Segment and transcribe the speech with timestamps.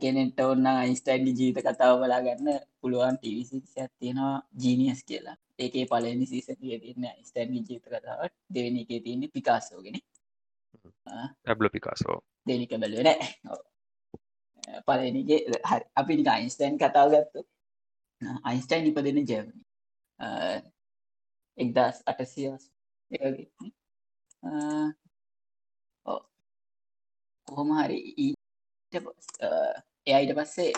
[0.00, 3.62] කෙනෙට ඔන්න අයිස්ටයින්ඩි ජීත කතාව බලා ගන්න පුළුවන් ටිවිසි
[3.98, 5.36] තියෙනවා ජීනියස් කියලා.
[5.58, 10.00] ඒකේ පලනි සීසතිය තින්න ස්ටන්ඩි ජීත කතාවට දෙවනි එකේ තියන්නේ පිකාසෝගෙන
[11.46, 13.28] ඇබ්ල පිකාසෝ දෙනික බැලුව නෑ.
[14.86, 15.84] පලනිගේ හරි.
[15.96, 17.40] අපි අයින්ස්ටයින් කතාව ගත්තු
[18.44, 19.62] අයින්ස්ටයින් ඉපදෙන ජර්මනි
[21.58, 22.64] එක්දස් අටසියස්
[27.48, 27.98] කොහොම හරි
[28.92, 30.72] එයයිට පස්සේ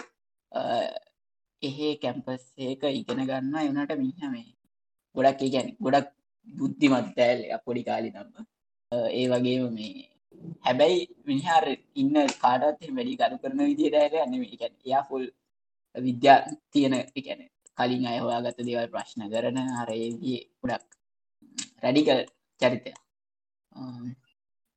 [1.63, 4.49] එහෙ කැම්පස් ඒක ඉගෙන ගන්න එනට මිහ මේ
[5.15, 6.09] ගොඩක් ගැන ගොඩක්
[6.47, 8.47] බුද්ධිමත් ඇල් පොඩි කාලි නම්ම
[9.13, 10.09] ඒ වගේම මේ
[10.61, 15.25] හැබැයි මිනිහාර ඉන්න කාඩත් වැඩි කරු කරන විදිට ඇර අන්න එකැන එයා ෆුල්
[15.97, 16.39] විද්‍යා
[16.71, 17.43] තියෙන එකැන
[17.79, 20.91] කලින් අය හොයාගත දේවල් ප්‍රශ්න කරන හරගේ ගොඩක්
[21.83, 22.21] රැඩිකල්
[22.61, 22.93] චරිතය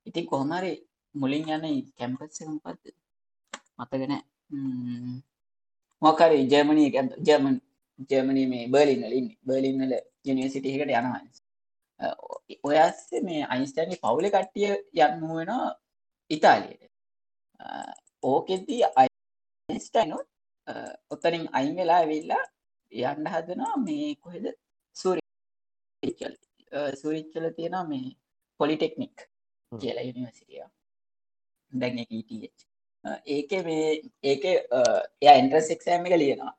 [0.08, 0.72] ඉතින් කොහොමරි
[1.16, 1.66] මුලින් යන
[1.97, 2.83] කැම්පස්සකම්පත්
[3.79, 4.13] මතගෙන
[6.02, 6.89] මොකරි ජර්මණී
[7.27, 7.58] ජර්මන්
[8.09, 9.94] ජර්මණී මේ බර්ලින්නලින් බර්ලින්නල
[10.25, 11.19] යනිසිටිහකට යනවා.
[12.63, 14.72] ඔයස්ස මේ අයින්ස්ටෑනි පවුල කට්ටිය
[15.05, 15.52] යන්න වෙන
[16.31, 16.83] ඉතාලියට.
[18.23, 20.28] ඕකෙදී අයිස්ටයිනොත්
[21.09, 22.44] ඔත්තරින් අයින් වෙලා වෙල්ලා
[22.91, 24.45] යන්න හදනවා මේ කොහෙද?
[24.95, 26.35] සූරිචල්
[27.02, 28.07] සූරිච්චල තියෙනවා මේ
[28.59, 29.17] පොලිටෙක්නික්
[29.72, 30.63] කියලා යනිවසිටිය
[31.72, 32.31] දැන් ඊට
[33.28, 33.89] ඒක මේ
[34.23, 36.53] ඒක එය එන්ට්‍රස් එක්ෂෑම එක ලියනවා.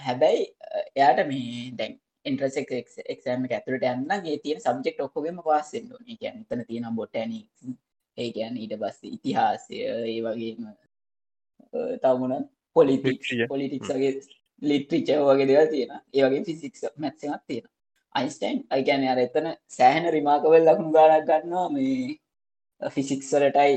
[0.00, 0.44] හැබැයි
[0.94, 2.70] එයාට මේ දැන් ඉන්ට්‍රසෙක්
[3.06, 7.36] එක්ෂෑම ඇතුරට යන්න ඒ තියෙන සබ්ෙක්් ඔක්කොගේම පාසෙන්ඩ ගැන තන තියෙන බොටැන
[8.18, 10.66] ඒ ගැන ඊට බස්ස ඉතිහාසය ඒ වගේම
[12.02, 14.12] තවමුණ පොලිටික් පොලිටික්ගේ
[14.62, 17.68] ලිට්‍රිච වගේ දෙව තියෙන ඒවගේ ෆිසික් මැත්සමත් තියෙන
[18.14, 23.76] අයිස්ටයින් අයිගැන අර එතන සෑහන රිමාකවල් ලකුණු ගානක් ගන්නවා මේ ෆිසික්සලටයි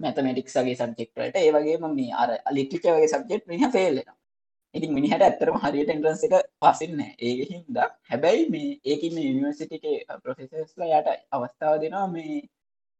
[0.00, 4.10] මැතමටික්ගේ සබ්ෙක්ටට ඒ වගේ මේ අර ලිටික වගේ සබ්ෙක්් මිහ ෆෙල්ලෙන
[4.74, 7.78] ඉති මිනිහට ඇත්තරම හරියට ඉන්ට්‍රන්ස එක පසින්න ඒ හින්ද
[8.10, 9.84] හැබැයි මේ ඒකින් යනිවර්සිටික
[10.22, 12.38] ප්‍රොෆෙසස්ලා යට අවස්ථාව දෙනවා මේ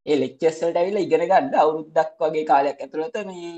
[0.05, 3.53] ඒ ලෙක්චෙස්සල්ට ඇවිල ඉගෙන ගන්න අවුරුද්දක් වගේ කාලයක් ඇතුළත මේ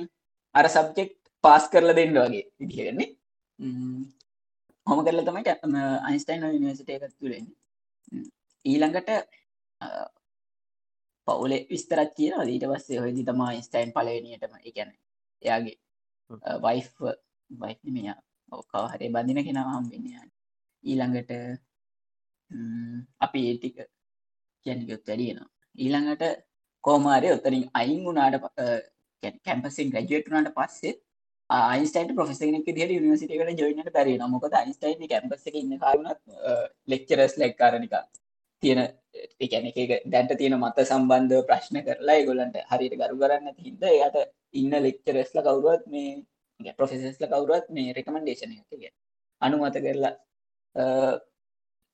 [0.56, 1.12] අර සබ්ජෙක්්
[1.44, 3.10] පාස් කරල දෙන්න වගේ විදිහෙන්නේ
[4.88, 5.00] හොම.
[5.06, 5.54] කරල තමයි
[6.02, 7.46] අයින්ස්ටයින් යනිවර්සිට එකත් තුරෙන්
[8.66, 9.10] ඊළඟට
[11.28, 14.92] පවුලේ විස්තරත් කියන ඊට පස්සේ හොදි තමා ස්ටයින් පලවනියටම එකැන
[15.42, 15.78] එයාගේ
[16.62, 16.82] වයි්
[17.50, 18.08] වයි මෙය
[18.52, 20.32] ඕකා හරේ බඳින කෙනවා හම්බෙන්න
[20.84, 21.32] ඊළඟට
[23.20, 23.78] අපි ඒටික
[24.66, 26.24] කියැනිකොත් වැඩියනවා ඊළඟට
[26.84, 28.36] කෝමාරය ඔත්තරින් අයින් වුනාට
[29.44, 30.94] කැම්පසින් ග්‍රජුවට්නට පස්සේ
[31.50, 36.22] අයින්ස්ටයින් පොෆෙසෙනෙක් දිට නිවසිටකට ජොයිනට පැරේ මොකද අයින්ස්ටයින් කැම්පස ඉන්න කාරුණත්
[36.88, 37.94] ලෙක්චරස් ලෙක් කාරනික
[38.64, 38.82] තියෙන
[39.42, 44.18] එකැන එක දැන්ට තියෙන මත සම්බන්ධ ප්‍රශ්න කරලා ගොලන්ට හරිට ගරු කරන්න හිද යට
[44.54, 48.94] ඉන්න ලෙක්චරස්ල කවරුවත් මේ ප්‍රොෆෙසස්ල කවරුවත් මේ රෙකමන්ඩේශන එක
[49.42, 50.14] අනුමත කරලා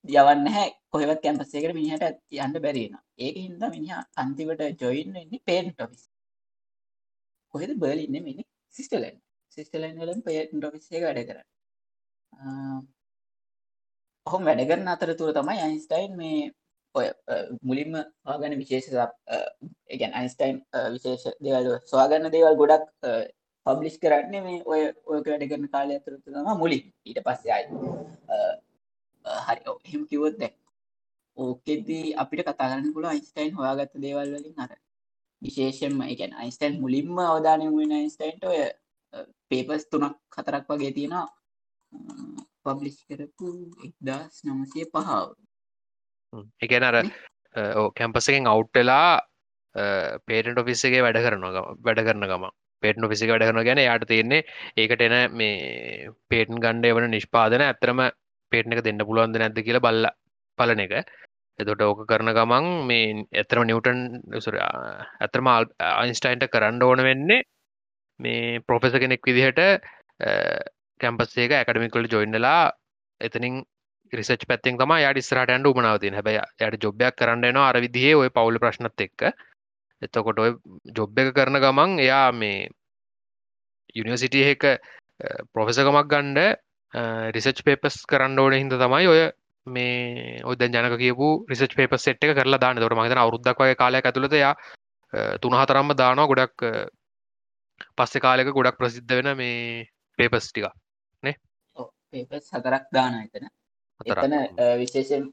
[0.04, 2.06] යවන්න හැ කොහෙවත් කැම්පසේකට මිනිහට
[2.38, 6.08] යන්න බැරිෙන ඒක හින්ද මිනිහ අන්තිවට ජොයින්න එන්නේ පේන් ටොෆිස්
[7.54, 9.20] කොහෙද බර්ලින්න මිනි සිස්ටලන්
[9.52, 11.38] සිස්ටලන් වලම් පේන් ටොෆිස්සේ වැඩ කර
[14.26, 16.50] ඔහොම වැඩ කරන අතරතුර තමයි අයින්ස්ටයින් මේ
[16.94, 17.06] ඔය
[17.68, 17.94] මුලින්ම
[18.26, 18.88] ආගන විශේෂ
[20.00, 20.56] ගැන් අයින්ස්ටයින්
[20.94, 22.88] විශේෂ දෙවල් ස්වාගන්න දේවල් ගොඩක්
[23.66, 26.84] පබ්ලිස් කරන්නේ මේ ඔය ඔයක වැඩ කරන කාලය ඇතුරතු තම මුලින්.
[27.06, 27.52] ඊට පස්සයයි
[29.46, 30.54] හරි එහෙම කිවොත් දැක්
[31.36, 34.72] ඕකෙදී අපිට කතාරන්න පුල අයින්ස්ටයින් හොයාගත්ත දේවල් වලින් අර.
[35.42, 38.60] විශේෂෙන්ම එකන් අයින්ස්ටයින් මුලින්ම අවධානය වෙන අයින්ස්ටයින්ට ඔය
[39.48, 41.28] පේපස් තුනක් කතරක් වගේ තියෙනවා.
[42.64, 43.48] පබ්ලිස් කරපු
[43.86, 45.28] එක්දස් නමසය පහාව.
[46.60, 46.98] එකන අර
[47.94, 49.20] කැම්පසකෙන් අවුට්ටලා
[50.26, 52.50] පේටන්ට ඔෆිස්සගේ වැඩ කරනවා වැඩ කරන ගම
[52.82, 54.42] පේටන ෆිසික වැඩ කරන ගැන යාට තියෙන්නේ
[54.76, 58.02] ඒකට එන මේ පේටන් ගණ්ඩ වන නිෂ්පාදන ඇතරම
[58.52, 60.08] පේටන එක දෙන්න පුළුවන්ද නැද්ද කියලා බල්ල
[60.58, 60.94] පලන එක.
[61.58, 64.00] එතොට ඕක කරන ගමන් මේ ඇතරම නිවටන්
[65.20, 67.42] ඇතරම අයින්ස්ටයින්ට කරන්න ඕන වෙන්නේ
[68.20, 69.60] මේ පොෆෙස කෙනෙක් විදිහට
[71.00, 72.72] කැම්පස්සේක ඇකඩමිකල් ජොයින්නලා
[73.20, 73.62] එතනින්
[74.12, 78.58] රිසච් පැත්තෙන් තම යාට ස්රට ඇන්ඩ මනාවතින් හැබයි යට ජොබ්යක් කරන්නන අර විදිහේ ඔය පවුල
[78.58, 79.30] ප්‍රශ්නත් එක්ක.
[80.02, 80.52] එතකොට ඔය
[80.90, 82.68] ජොබ් එක කරන ගමන් එයා මේ
[83.94, 84.66] යුනිවසිටිය එක
[85.52, 89.22] පොෆෙසකමක් ගණ්ඩ රිසච් පේපස් කරන්න ඕන හිද තමයි ඔය
[89.66, 92.76] මේ ඔද ජනක කියපු රිසච් පේපස් එට් එක කරලා දාන්න.
[92.78, 94.54] තොර මහිතන අවරුද්දක් වගේ කාලයක් ඇතුළත යා
[95.40, 96.68] තුන හතරම්ම දානවා ගොඩක්
[97.96, 99.88] පස්සෙ කාලෙක ගොඩක් ප්‍රසිද්ධ වෙන මේ
[100.18, 100.72] පේපස් ටික
[102.12, 103.46] පේපස් හතරක් දාන එතන.
[104.04, 104.34] එතන
[104.80, 105.24] විශේෂෙන්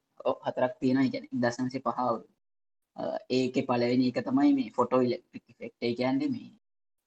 [0.43, 2.17] හතරක් තියෙන ගැන දසනසේ පහවු
[3.29, 6.51] ඒක පලවෙනි එක තමයි මේ ෆොටෝ ඉලෙක්ට්‍රික් ෆෙක්ට කියන්ද මේ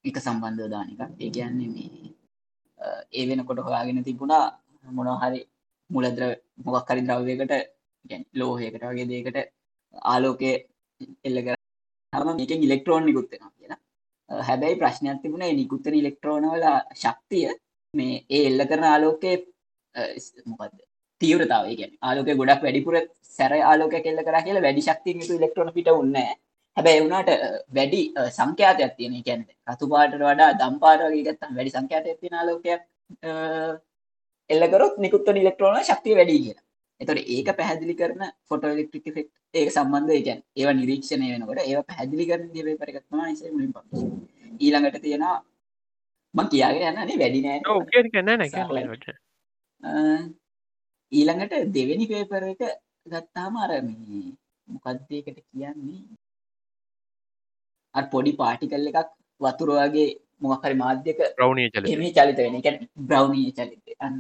[0.04, 2.12] එක සම්බන්ධ දානික ඒ කියන්නේ මේ
[3.12, 4.44] ඒ වෙනකොට හොයාගෙන තිබුණා
[4.90, 5.40] මොනහරි
[5.90, 6.22] මුලද්‍ර
[6.58, 7.52] මොකක් හරි ද්‍රව්යකට
[8.34, 9.38] ලෝහයකට වගේ දේකට
[10.06, 10.52] ආලෝකය
[11.24, 11.56] එල්ල කර
[12.12, 13.80] හම මේක ඉලෙක්ට්‍රෝන් නිකුත්තෙනවා කියලා.
[14.30, 16.64] හැබැයි ප්‍රශ්නයක් තිබුණ නිකුත්තන ඉලෙක්ට්‍රෝනවල
[16.94, 17.48] ශක්තිය
[17.94, 19.32] මේ ඒ එල්ල කරන ආලෝකය
[20.50, 20.78] මොකක්ද
[21.22, 22.96] තීවරතාව ගැන ආලෝක ගොඩක් වැඩිපුර
[23.30, 26.16] සැර ආලෝක කෙල්ල කර කියලා වැඩි ශක්තිය ඉලෙක්ට්‍රෝන පිට උන්න
[26.76, 27.30] හැබැයි වුණට
[27.70, 32.82] වැඩි සංඛ්‍යාතයක් තියෙන ගැන රතුපාට වඩා දම්පාට වගේ ගත්තම් වැඩි සංඛ්‍යාතයක් තියෙන ආලෝකයක්
[34.50, 36.60] එල්ලකරොත් නිකුත්ත ඉලෙක්ට්‍රෝන ශක්තිය වැඩි කියෙන
[37.00, 42.26] එතොට ඒක පැහැදිලි කරන ෆොට එලෙක්ට්‍රික් ෆෙක්් ඒක සම්බන්ධ ගැන් ඒව නිරීක්ෂණය වෙනකට ඒ පැදිලි
[42.26, 43.16] කරන දේ පරගත්ම
[43.50, 43.78] මුලින් ප
[44.60, 45.38] ඊළඟට තියෙනවා
[46.34, 47.60] මං කියාගෙන යන්නනේ වැඩි නෑ
[51.12, 52.62] ඊළඟට දෙවෙනි පේපර එක
[53.06, 54.22] ගත්තාම අරමී
[54.68, 56.00] මොකක්දයකට කියන්නේ?
[57.94, 59.10] පොඩි පාටිකල් එකක්
[59.40, 60.08] වතුරවාගේ
[60.40, 62.56] මොකහරි මාධ්‍යක ප්‍රවණය චල එම චලිත වෙන.
[62.60, 62.66] එක
[63.02, 64.18] බ්‍රව්ණී චලිත අන්න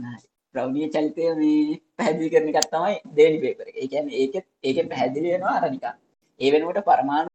[0.54, 5.94] ප්‍රව්ණිය චලිතය මේ පැහැදිලි කරන එකත් තමයි දෙනි පේපර ඒකැන ඒක ඒක පැහැදිලි වෙනවා අරනිකා
[6.40, 7.30] ඒ වෙනුවට පරමාණු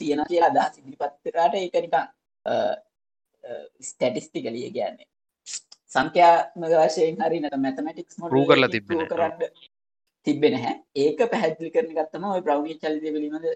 [0.00, 2.04] තියෙන කියලා අදහ සිදිරිපත්තරට ඒක නිකා
[3.80, 5.08] ස්ටටිස්ටිකලිය කියන්නේ
[5.92, 9.68] සංඛ්‍යාත්මක වශයෙන් හරි නැත මැතමටික්ස් රූ කරලා තිබෙන කරන්න
[10.26, 13.46] තිබෙන හැ ඒක පැහැදිලි කරන ගත්තම ඔය ප්‍රව්ණී චලිත පිළිබඳ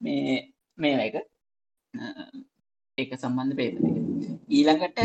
[0.00, 0.38] මේ
[0.78, 1.16] මේ එක.
[2.98, 3.82] ඒක සම්බන්ධ පේපර
[4.50, 4.98] ඊළඟට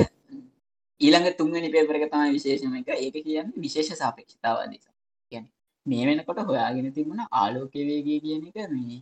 [1.02, 2.90] ඊළඟ තුන්වැනි පේපර එක තමයි විශේෂම එක.
[2.98, 4.82] ඒක කියන්න විශේෂ සාපේක්ෂතාවාදී
[5.32, 5.46] කියන
[5.86, 9.00] මේ වෙනකොට හොයාගෙන තිබුණ ආලෝකය වේගේ කියන එක මේ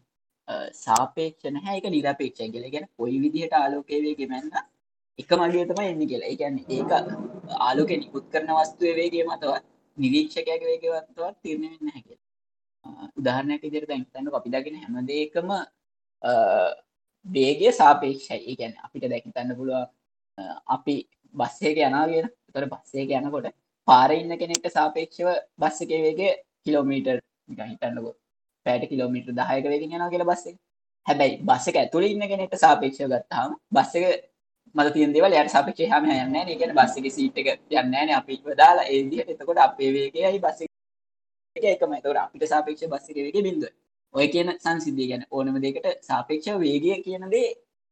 [0.78, 2.68] සාපේක්ෂණ හැ එක නිරපේක්ෂ කියල.
[2.74, 4.52] ගැන කොයි විදිහට ආලෝකය වේගේ මැන්න
[5.20, 6.36] එක මගේ තම එන්න කියලා.
[6.42, 6.92] ගැන්න ඒක
[7.68, 9.64] ආලෝක නිකුත් කරන වස්තුව වේගේ මතවත්
[9.98, 12.18] නිරීක්ෂකයක වේගවත්වත් තිරණ වෙන්න හැකිල
[13.20, 15.50] උදාහරණයක් ඉදිරි දැන්තන්න අපි දගෙන හැමදේකම
[17.26, 18.56] වේගේ සාපේක්ෂයි.
[18.60, 19.82] ගැන අපිට දැකිතන්න පුළුව
[20.76, 20.96] අපි
[21.34, 23.50] බස්සේක යනාගෙන තොර බස්සේක යනකොට
[23.88, 25.28] පාර ඉන්න කෙනෙක්ට සාපේක්ෂව
[25.62, 26.32] බස්සක වේගේ
[26.64, 27.20] කිලෝමීටර්
[27.72, 28.12] හිතන්නකො.
[28.66, 30.58] පෑට කිලෝමීටර් දායක වේගෙන යන කියල බස්සේ
[31.06, 34.06] හැබැයි බස්සක ඇතුළ ඉන්න කෙනෙක්ට සාපේක්ෂව ගත්තාම බස්සක
[34.76, 39.30] මත තිය දෙවල යට සාපේක්ෂ හම යන්න ගැන බස්සක සීට් එක යන්නන අපි දාලා ඒදිහට
[39.34, 40.66] එතකොට අපේ වේගේයි බස්ස
[41.56, 41.94] එකම.
[41.96, 43.72] තවට අපිට සාපේක්ෂ බස්සකවගේ බිඳුව
[44.14, 47.48] ඔය කියන සංසිද්ධිය ගැන ඕනම දෙකට සාපේක්ෂ වේගය කියනදේ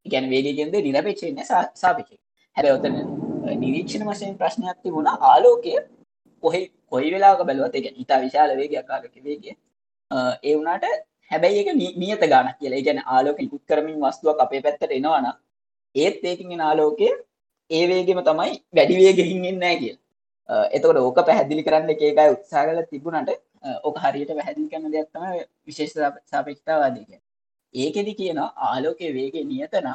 [0.05, 1.41] ගැන වේගගෙන්ද නිරපේක්ෂන්න
[1.75, 2.19] සාපේක්ෂ
[2.55, 2.95] හැර ඔතන
[3.55, 5.73] නිරීක්ෂණ වශයෙන් ප්‍රශ්නයක් තිබුණ ආලෝකය
[6.43, 9.51] කොහෙ කොයි වෙලාක බැලුවත් එක ඉතා විශාල වේගයක් ආලක වේගය.
[10.43, 10.85] ඒ වුණට
[11.31, 12.85] හැබැයි එක නියත ගාන කියලා.
[12.87, 15.27] ගැන ආලෝක ඉකුත් කරමින් වස්තුවක් අපේ පැත්තට එනවාන
[15.95, 17.09] ඒත් ඒකින් ආලෝකය
[17.69, 19.95] ඒ වේගෙම තමයි වැඩි වේගෙහින්ෙන් නෑ කිය
[20.69, 23.31] එතකට ඕක පැහැදිලි කරන්න එකකයි උත්සාගල තිබුණට
[23.83, 25.23] ඕක හරියට පැහැදිලි කරන දෙයක්ත්තම
[25.65, 25.95] විශේෂ
[26.25, 27.11] සාපේක්ෂතාවාදක
[27.75, 29.89] ඒකෙදි කියන ආලෝකය වේගේ නියතන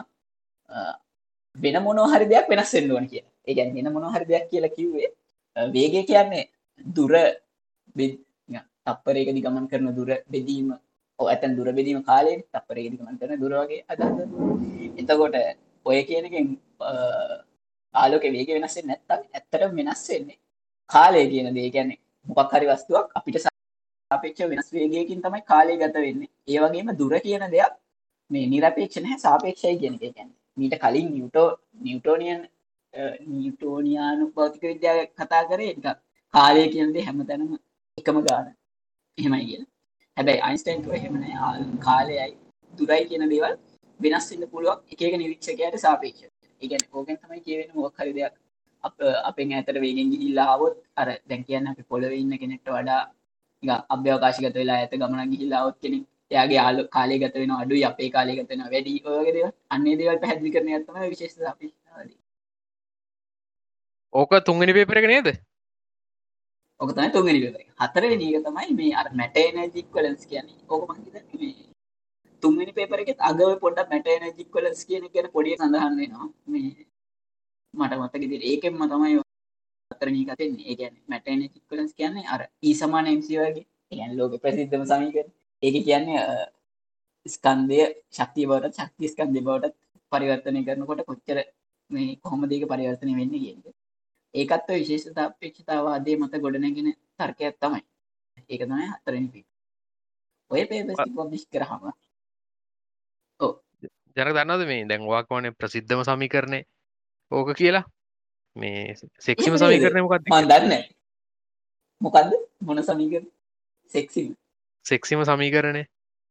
[1.57, 5.11] වෙන මොනෝ හරි දෙයක් වෙනස් වෙන්නුවන කිය ඒගැන් වෙන මොනෝ හරි දෙයක් කියලා කිව්වේ
[5.57, 6.45] වේගේ කියන්නේ
[6.91, 7.15] දුර
[8.87, 10.69] තප්පරේකදි ගමන් කරන දුර බෙදීම
[11.19, 14.01] ඇතන් දුර බෙදීම කාලයෙන් තප්පරේකදි ගමන් කරන දුරවගේ අද
[14.99, 15.37] එතකොට
[15.87, 16.47] ඔය කියනකින්
[17.95, 20.39] ආලෝක වේග වෙනස්සේ නැත්තම් ඇත්තට වෙනස් වෙන්නේ
[20.91, 21.71] කාලය කියන දේ.
[21.71, 23.37] ගැන්නේ මොකක් හරි වස්තුවක් අපිට
[24.11, 26.31] සාපේක්ෂ වෙනස් වේගයකින් තමයි කාලය ගත වෙන්නේ.
[26.49, 27.75] ඒ වගේම දුර කියන දෙයක්
[28.31, 30.01] මේ නිරපේක්ෂ නැහැ සාපේක්ෂයි කියන එක.
[30.01, 31.49] කියන්නේ මීට කලින් නිියුටෝ
[31.85, 32.41] නිියවටෝනියන්
[33.33, 35.99] නිියටෝනියානු භෞතික විද්‍යාව කතා කරේ එක
[36.35, 37.59] කාලය කියනදේ හැමතැනම
[37.99, 38.47] එකම ගාන.
[39.19, 39.63] එහෙමයි කිය
[40.17, 41.25] හැබැයි අයින්ස්ටයින්ට එහෙමන
[41.87, 42.31] කාලයයි
[42.73, 43.55] දුරයි කියන දේවල්
[44.01, 46.29] වෙනස්න්න පුළුවක් එකක නිරීක්ෂකයට සාපේක්ෂ
[46.61, 48.35] ඒගැන ඕකෙන් තමයි කියවෙන මොක් හරි දෙයක්
[48.85, 53.03] අප අපෙන් ඇතර වේගෙන් ගිහිල්ලාවොත් අර දැන් කියන්න අපි පොළොව ඉන්න කෙනෙක්ට වඩා
[53.89, 58.65] අභ්‍යවකාශගත වෙලා ඇත ගමන ගිහිල්ලාවොත් කෙනෙක් එයාගේ ආලු කාලය ගත වෙන අඩු අපේ කාලය ගතන
[58.67, 59.39] වැඩි ඕගේද
[59.71, 62.19] අන්නේ දේවල් පැහැදිලි කරන ඇත්තම විශේෂ සාපේක්ෂතාවාදී
[64.13, 65.29] ඕක තුන්ගනි පේපරක නේද?
[66.81, 70.59] ඕක තමයි තුන්ගනි පේපර හතර නීක තමයි මේ අර මැටේනජික් වලන්ස් කියන්නේ.
[70.69, 71.70] ඕක
[72.41, 76.29] මහිත තුන්ගනි පේපරෙත් අගව පොඩ මැටේනජික් වලස් කියන කියන පොඩිය සඳහන් වෙනවා.
[76.47, 76.87] මේ
[77.75, 79.21] මට මතක ඒකෙන්ම තමයි
[79.91, 83.67] අතරනී කතෙන් ඒගැන මැටේනජික් වලස් කියන්නේ අර ඊ සමාන එම්සි වගේ.
[83.93, 85.17] ගැන් ලෝක ප්‍රසිද්ධම සමීක
[85.63, 86.21] ඒක කියන්නේ
[87.27, 87.79] ස්කන්දය
[88.11, 89.75] ශක්තිය බවට ශක්ති ස්කන්දය බවට
[90.13, 91.39] පරිවර්තනය කරනකොට කොච්චර
[91.91, 93.65] මේ කොහොමදක පරිවර්තනය වෙන්න කියද
[94.35, 97.83] ඒකත්ව විශේෂ තාපේක්ෂතාවාදේ මත ගොඩනගෙන තර්කයක් තමයි.
[98.51, 99.41] ඒක තමයි හතරනි පි
[100.51, 101.85] ඔය පේපස් පොබ්ලිෂ් කරහම
[104.17, 106.61] ජන දන්නද මේ දැන්වාක් වනේ ප්‍රසිද්ධම සමිකරණය
[107.33, 107.85] ඕක කියලා
[108.57, 110.73] මේ සෙක්ෂම සමිකරණය මොකක්ද දන්න
[112.01, 113.23] මොකක්ද මොන සමීකර
[113.93, 114.35] සෙක්සිම
[114.87, 115.85] සෙක්සිම සමීකරණය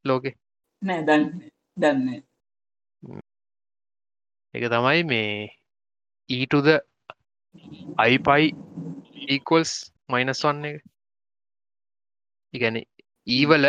[0.05, 0.36] ලෝකෙ
[0.81, 1.24] නෑ දන්න
[1.77, 2.07] දන්න
[4.53, 5.33] එක තමයි මේ
[6.29, 6.67] ඊටුද
[7.98, 8.53] අයිපයි
[9.27, 9.74] ඒකල්ස්
[10.09, 10.77] මයිනස් වන්න එක
[12.53, 12.81] ඉගැන
[13.27, 13.65] ඊවල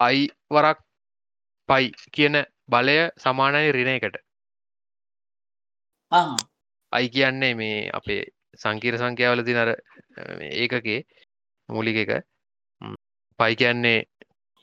[0.00, 0.78] අයි වරක්
[1.72, 2.36] පයි කියන
[2.68, 4.16] බලය සමානයි රින එකට.
[6.92, 8.22] අයි කියන්නේ මේ අපේ
[8.54, 9.70] සංකීර සංඛ්‍යාවල තිනර
[10.62, 11.00] ඒකගේ
[11.68, 12.12] මූලික එක
[13.38, 13.98] පයි කියන්නේ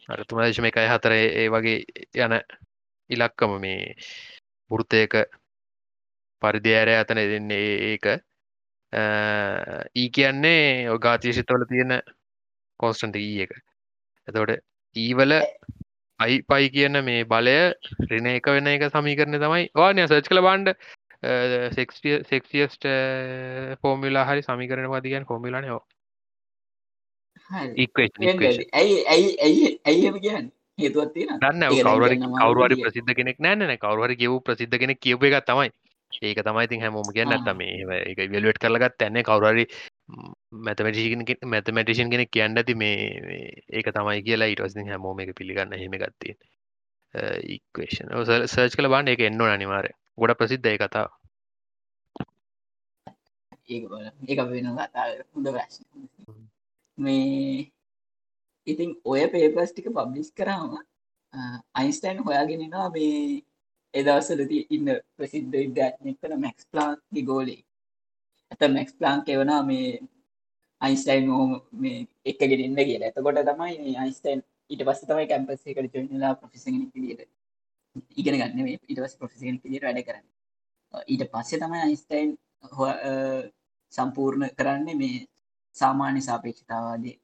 [0.10, 1.78] අරතුමදශම එකයි හතර ඒ වගේ
[2.25, 2.36] යන
[3.10, 3.96] ඉලක්කම මේ
[4.72, 5.13] වෘත්තයක
[6.42, 8.06] පරිදිෑරය අතන දෙන්නේ ඒක.
[9.96, 11.94] ඊ කියන්නේ ඔගාතිශිතවල තියෙන
[12.80, 13.54] කෝස්ටන්ට ඊ එක.
[14.28, 14.54] එතෝට
[14.96, 15.34] ඊවල
[16.19, 17.57] අයි පයි කියන මේ බලය
[18.09, 19.69] රින එක වෙන එක සමීකරන තමයි.
[19.75, 20.75] වානය සච් කළ බන්්ඩ
[22.31, 22.85] සෙක්සියස්ට
[23.81, 25.81] ෆෝමිලා හරි සමිකරන වදිගන් ෆෝමිලාන යෝ
[27.51, 30.49] ඇයි ඇයි ඇයි ඇයිම කියන්න?
[30.77, 35.71] දන්න කවර කවරුවරි ප්‍රසිද්ධ කෙනෙක් නෑන කවරුහරි කියව් ප්‍රසිද්ධ කෙනෙක් කියව එක තමයි.
[36.23, 37.33] ඒක තමයි ඉතින් හැමෝම කියන්න.
[37.35, 39.65] ඇත්තම එක වෙල්ුවට කරලගත් තැන්නේ කවරුහරි
[40.60, 42.98] මැතමටිෂ මැතමටිෂන් කෙනෙක් කියන්න ඇති මේ
[43.70, 46.36] ඒක තමයි කියලා ඉටවසින් හැමෝම එක පිළිගන්න හෙම ගත්තේ
[47.50, 48.13] ඉක්වේෂන්
[48.48, 51.08] සර්ච් කළ බාන්න එක එන්න අනිවාර ගොඩ ප්‍රසිද්ධය කතා
[53.70, 53.82] ඒ
[54.46, 55.86] වෙන කතා හොඳ ප්‍රශ්න
[56.98, 57.72] මේ
[58.68, 60.74] ඉතින් ඔය පේපස් ටික පබ්ලිස් කරාම
[61.75, 63.44] අයින්ස්ටයින් හොයාගෙනවා මේ
[63.94, 67.62] එදවසලති ඉන්න ප්‍රසිද්ධ විද්‍යාත්නය කන මැක්ස් ප්ලාන්ගේ ගෝලේ
[68.51, 69.89] ඇත මැක්ස් ප්ලාන්ක් එවනා මේ
[70.82, 73.10] අයින්ස්ටයින් හෝම මේ එක ගෙරන්න කියලා.
[73.10, 77.22] ඇතකොට තමයි අයිස්ටයින් ඊට පස්ස තමයි කැම්පස්සේ කට චොන්නලා ප්‍රෆිසිගෙන පිළියට
[78.15, 80.27] ඉගෙන ගන්න මේ ඉට පස් ප්‍රෆිසිගෙන පිළියට වැඩ කරන්න.
[81.08, 82.38] ඊට පස්සේ තමයි අයිස්ටයින්
[83.94, 85.20] සම්පූර්ණ කරන්නේ මේ
[85.75, 87.15] සාමාන්‍ය සාපේක්ෂතාවාදී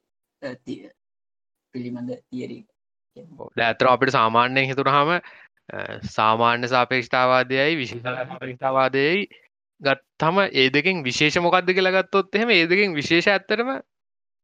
[1.74, 2.62] පිළිබඳ තියරී
[3.62, 5.10] ඇතර අපිට සාමාන්‍යයෙන් හිතුරහම
[6.10, 9.28] සාමාන්‍ය සාපේක්ෂතාවාදයයි විශේෂතාවාදයයි
[9.80, 13.70] ගත්තම ඒ දෙකින් විශේෂ මොකක්ද කියලා ගත්තොත් එහෙම ඒ දෙකින් විශේෂ ඇත්තරම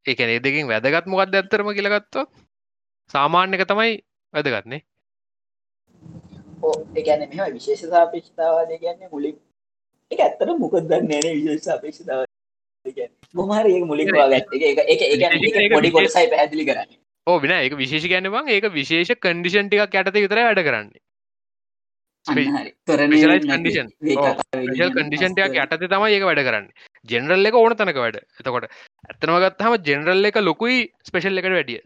[0.07, 2.29] එකන ඒ දෙකින් වැදගත් මොකක්ද ඇත්තරම කියලගත්තොත්
[3.11, 3.95] සාමාන්‍යක තමයි
[4.35, 4.83] වැදගත්නේ.
[6.95, 9.37] එකන මෙම විශේෂ සාපේක්ෂතාවාදය කියන්නේ මුලින්
[10.11, 12.25] එක ඇත්තට මොකද දන්නේ විශේෂ සාපේක්ෂතාව
[13.35, 14.12] මොහර ඒ මුලින්
[15.73, 16.93] පොඩි කොටසයි පැදිලි කරන්න.
[17.27, 21.03] ඕ වෙන එක විශේෂ ගැනවන් ඒක විශේෂ කන්ඩිෂන් ටික් යටත විතර වැඩ කරන්නේ
[24.95, 26.67] කන්ඩිෂන්ටයක් යටත තමයි ඒක වැඩ කරන්න.
[27.09, 28.19] ජෙනරල් එක ඕන තනක වැඩ.
[28.41, 31.81] එතකොට ඇත්තනවගත් හම ජෙනරල් එක ලොකුයි ස්පේෂල් එකට වැඩිය.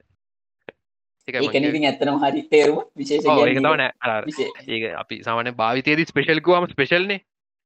[1.28, 3.24] ඇත්තනම් හරි තේරුම විශේෂ
[4.68, 7.20] ඒ අපි සාමන භාවිතයේද ස්පේෂල්කුවම ස්පේෂල්නේ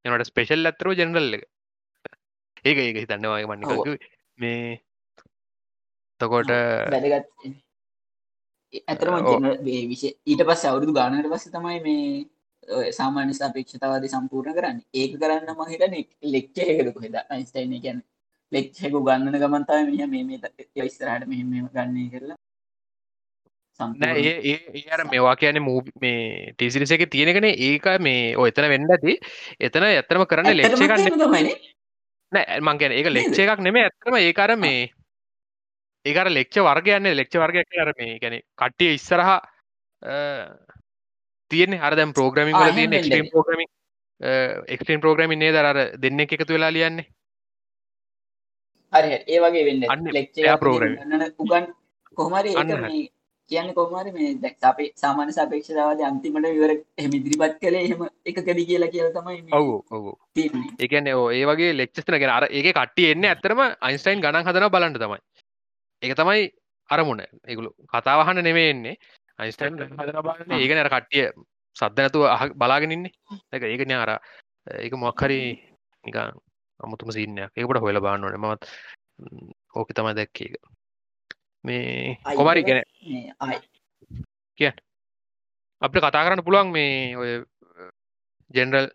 [0.05, 1.45] එනට ස්පේෂල් ඇතරෝ ජෙනරල් එක.
[2.65, 4.07] ඒක ඒක හිතන්නවාගේ මන්නික
[4.39, 4.79] මේ
[6.21, 6.51] තකොට
[6.95, 7.27] වැදගත්.
[8.89, 9.15] ඇතරම
[9.67, 12.05] ඊට පස් අවුරුදු ගානට පස්ස තමයි මේ
[12.91, 14.79] සාමාන්‍ය සාපේක්ෂතාවද සම්පූර්ණ කරන්න.
[14.95, 15.83] ඒක කරන්න මහිට
[16.35, 18.05] ලෙක්්චයකරකු හෙද අයිස්ටයින කියන්න
[18.53, 22.39] ලෙක්්චෙකු ගන්නන ගමන්තාව මෙහ මේ මේ ඉස්තරහට මෙහෙම ගන්නේ කරලා
[23.81, 29.15] ඒ ඒ මේවා කියන මූ මේ ටිසිරිස එක තියෙනගෙන ඒක මේ ඔ එතන වෙන්න ඇති.
[29.61, 31.49] එතන ඇතරම කරන්න ලෙක්ෂ ගන්න
[32.33, 32.61] නෑ.
[32.61, 34.83] මංගැන ඒක ලෙක්ෂ එකක් නෙමේ ඇත්තම ඒකර මේ
[36.05, 37.15] ඒකර ලෙක්ෂ වර්ගයන්නේ.
[37.15, 39.39] ලෙක්ෂ වර්ගයක් කර මේ ගැන කට්ටිය ඉස්සරහා
[41.51, 43.71] තියෙන හරදැම් පෝග්‍රමින් වල තියෙන එක්ටම් පෝග්‍රමින්
[44.69, 47.07] එක්ටම් පෝග්‍රමින් නේ දර දෙන්න එකතු වෙලා ලියන්නේ.
[48.93, 50.95] හරි ඒ වගේ වෙන්න ලෙක්ෂ පෝග්‍රම
[51.39, 51.73] උගන්
[52.17, 53.09] කොහමරි
[53.51, 58.91] කියන්න කොමර මේ දැක් අපේ සාමාන්‍ය සපේක්ෂතාවද අන්තිමට විවර එහම ඉදිරිපත් කළේ එහෙම එකකද කියලා
[58.95, 60.13] කියල තමයි ඔවු ඔවු
[60.85, 65.21] ඒකන ඒ වගේ ලෙක්ෂස්තන ගෙන අර ඒ කට්ටිය එන්න ඇතරම අයින්ස්ටයින් ගණන් හදන බලන්න තමයි.
[66.03, 66.45] ඒක තමයි
[66.91, 67.25] අරමුණ.
[67.47, 68.97] ඒගුලු කතාවහන්න නෙමේන්නේ
[69.41, 70.55] අයිස්ටයින් හදන බලන්න.
[70.55, 71.27] ඒක නර කට්ටිය
[71.77, 73.13] සද්ධනතුව අහ බලාගෙනන්නේ
[73.53, 74.13] එක ඒක ඥාර
[74.77, 75.41] ඒක මොක්හරි
[76.05, 76.27] නිකා
[76.81, 78.63] අමුතුම සිීනයක් ඒකට හොල බාන්නන මත්
[79.75, 80.55] ඕක තමයි දැක්කේක
[81.65, 82.85] මේ කොමරි ගැන
[84.59, 84.73] කිය
[85.83, 87.33] අපට කතා කරන්න පුළුවන් මේ ඔය
[88.51, 88.89] ජෙනරල්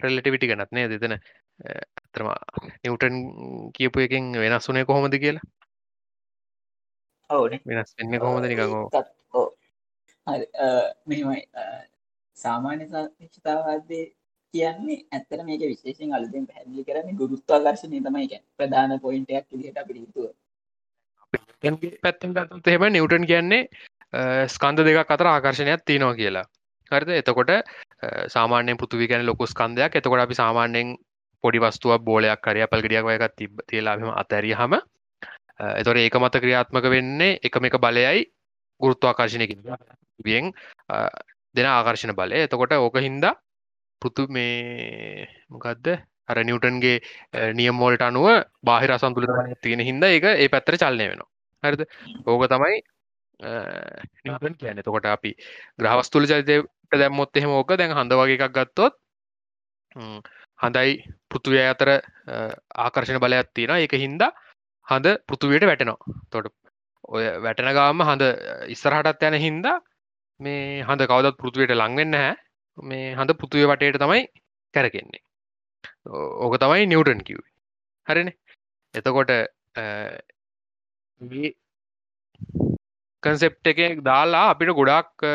[0.00, 2.30] ප්‍රෙල්ලටිවිටි ගනත් නෑ දෙතන ඇතරම
[2.82, 3.16] නිවටන්
[3.74, 5.44] කියපු එකින් වෙනස් වනේ කොහොමද කියලා?
[7.66, 9.04] වෙනස් වෙන්න කොහොමද නිකෝ
[11.06, 11.40] මෙමයි
[12.36, 14.00] සාමාන්‍ය සාක්ෂතාවාදය
[14.54, 20.30] කියන්නේ ඇත්තර මේක විශේෂෙන් අලුතෙන් පැදිලි කරන්න ගුරුත්වාකර්ශනය තමයි ප්‍රධාන පොයින්ටයක් විදිහට පිළිතුව
[22.02, 23.62] පැත්තෙන් ගත්තොත් එහෙම නිවටන් කියන්නේ
[24.48, 26.46] ස්කන්ධ දෙකක් අතර ආකර්ශණයක් තියෙනවා කියලා.
[26.90, 27.10] හරිද?
[27.10, 27.50] එතකොට
[28.28, 29.96] සාමාන්‍ය පෘතුවි ගැන ලොකු ස්කන්ධයක්.
[29.96, 30.96] එතකොට අපි සාමාන්‍යයෙන්
[31.44, 34.74] පොඩි වස්තුවක් බෝලයක් කරය පල් ගඩියක් වයකත් තිබ තිලාම අතැරිය හම
[35.74, 38.24] එතොට ඒක මත ක්‍රියාත්මක වෙන්නේ එකම එක බලයයි
[38.80, 39.60] ගුරුත්වාකර්ශණයකින්
[40.20, 40.52] වියෙන්
[41.54, 42.36] දෙන ආකර්ශණ බලය.
[42.38, 43.34] එතකොට ඕක හින්දා
[44.02, 45.86] පෘතු මේ මොකක්ද
[46.26, 46.96] අර නිියවටන්ගේ
[47.52, 48.26] නියමෝල්ට අනුව
[48.62, 49.26] බාහිර අසන්තුල
[49.62, 51.30] තියෙන හින්ද ඒක ඒ පැත්තර චල්නය වෙනවා.
[51.62, 51.82] හරිද?
[52.26, 52.76] ඕක තමයි
[54.24, 55.32] නිියවටන් කියන එතකොට අපි
[55.78, 57.70] ග්‍රහවස්තුල චරිතයට දැම්මොත් එහෙම ඕක.
[57.72, 58.94] දැන් හඳ වගේ එකක් ගත්තොත්
[60.60, 60.92] හඳයි
[61.28, 61.90] පෘතුවය අතර
[62.76, 64.32] ආකර්ශණ බලයක් තියෙන එක හින්දා
[64.86, 65.98] හඳ පෘතුවයට වැටෙනවා.
[66.30, 66.52] තොට
[67.08, 68.30] ඔය වැටන ගාම හඳ
[68.74, 69.76] ඉස්සරහටත් යන හින්දා
[70.40, 72.32] මේ හඳ කවදත් පෘතුවයට ලංවෙන්න හැ
[72.78, 74.22] මේ හඳ පෘතුවය වටයට තමයි
[74.74, 75.22] කැරකෙන්නේ.
[76.44, 77.42] ඕක තමයි නිවටන් කිව්
[78.06, 78.32] හරින.
[78.94, 79.32] එතකොට
[83.22, 85.28] කන්සෙප් එක දාලා අපිට ගොඩක්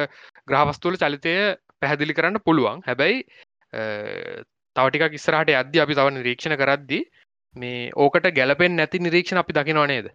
[0.50, 1.36] ග්‍රහවස්තුල චලිතය
[1.82, 2.84] පැහැදිලි කරන්න පුළුවන්.
[2.88, 3.24] හැබැයි
[4.76, 7.00] තවටික ඉස්සරහට අද අපි තව නිරීක්ෂණ කරද්දි
[7.56, 10.08] මේ ඕකට ගැලපෙන් නැති නිරීක්ෂණ අපි දකිනවා නේද?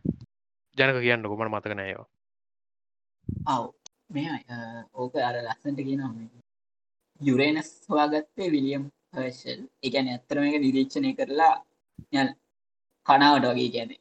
[0.76, 2.06] ජනක කියන්න කොමට මතක නෑවා
[3.54, 3.66] ඔව්.
[4.14, 4.38] මේ
[4.94, 6.12] ඕක අර ලස්සට කියනවා
[7.20, 9.60] යුරේනස් හොයාගත්තේ විලියම් හර්ෂල්.
[9.86, 11.54] එකන ඇත්තරම එක නිරීක්ෂණය කරලා
[12.12, 12.28] යන
[13.06, 13.96] කනාවට වගේ කියැනෙ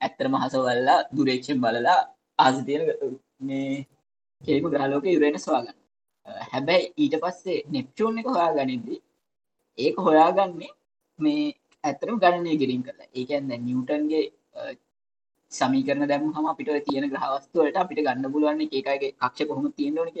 [0.00, 2.00] ඇත්තරම හසවල්ලා දුරේක්ෂෙන් බලලා
[2.38, 2.82] ආසිතියන
[3.40, 3.86] මේ
[4.42, 5.78] කෙම ග්‍රහලෝක යුරෙන ස්වාගන්න
[6.52, 9.00] හැබැයි ඊට පස්සේ නෙප්චූන් එක හොයා ගනිද්දී
[9.78, 10.72] ඒක හොයාගන්නේ
[11.18, 11.46] මේ
[11.84, 13.08] ඇතරම ගණනය කිරීම කරලා.
[13.18, 14.24] ඒකන්ද නිියවටන්ගේ
[15.52, 20.18] සමීකරන දැම හම අපිට තියෙන ග්‍රහවස්තුවලට අපිට ගන්න පුළුවන් එකගේ කක්ෂ කොහොම තියෙන්න්නවනක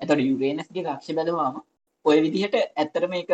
[0.00, 1.60] ඇතට යුරේනස්ගේ කක්ෂ බැලවාම
[2.04, 3.30] ඔය විදිහට ඇත්තරම එක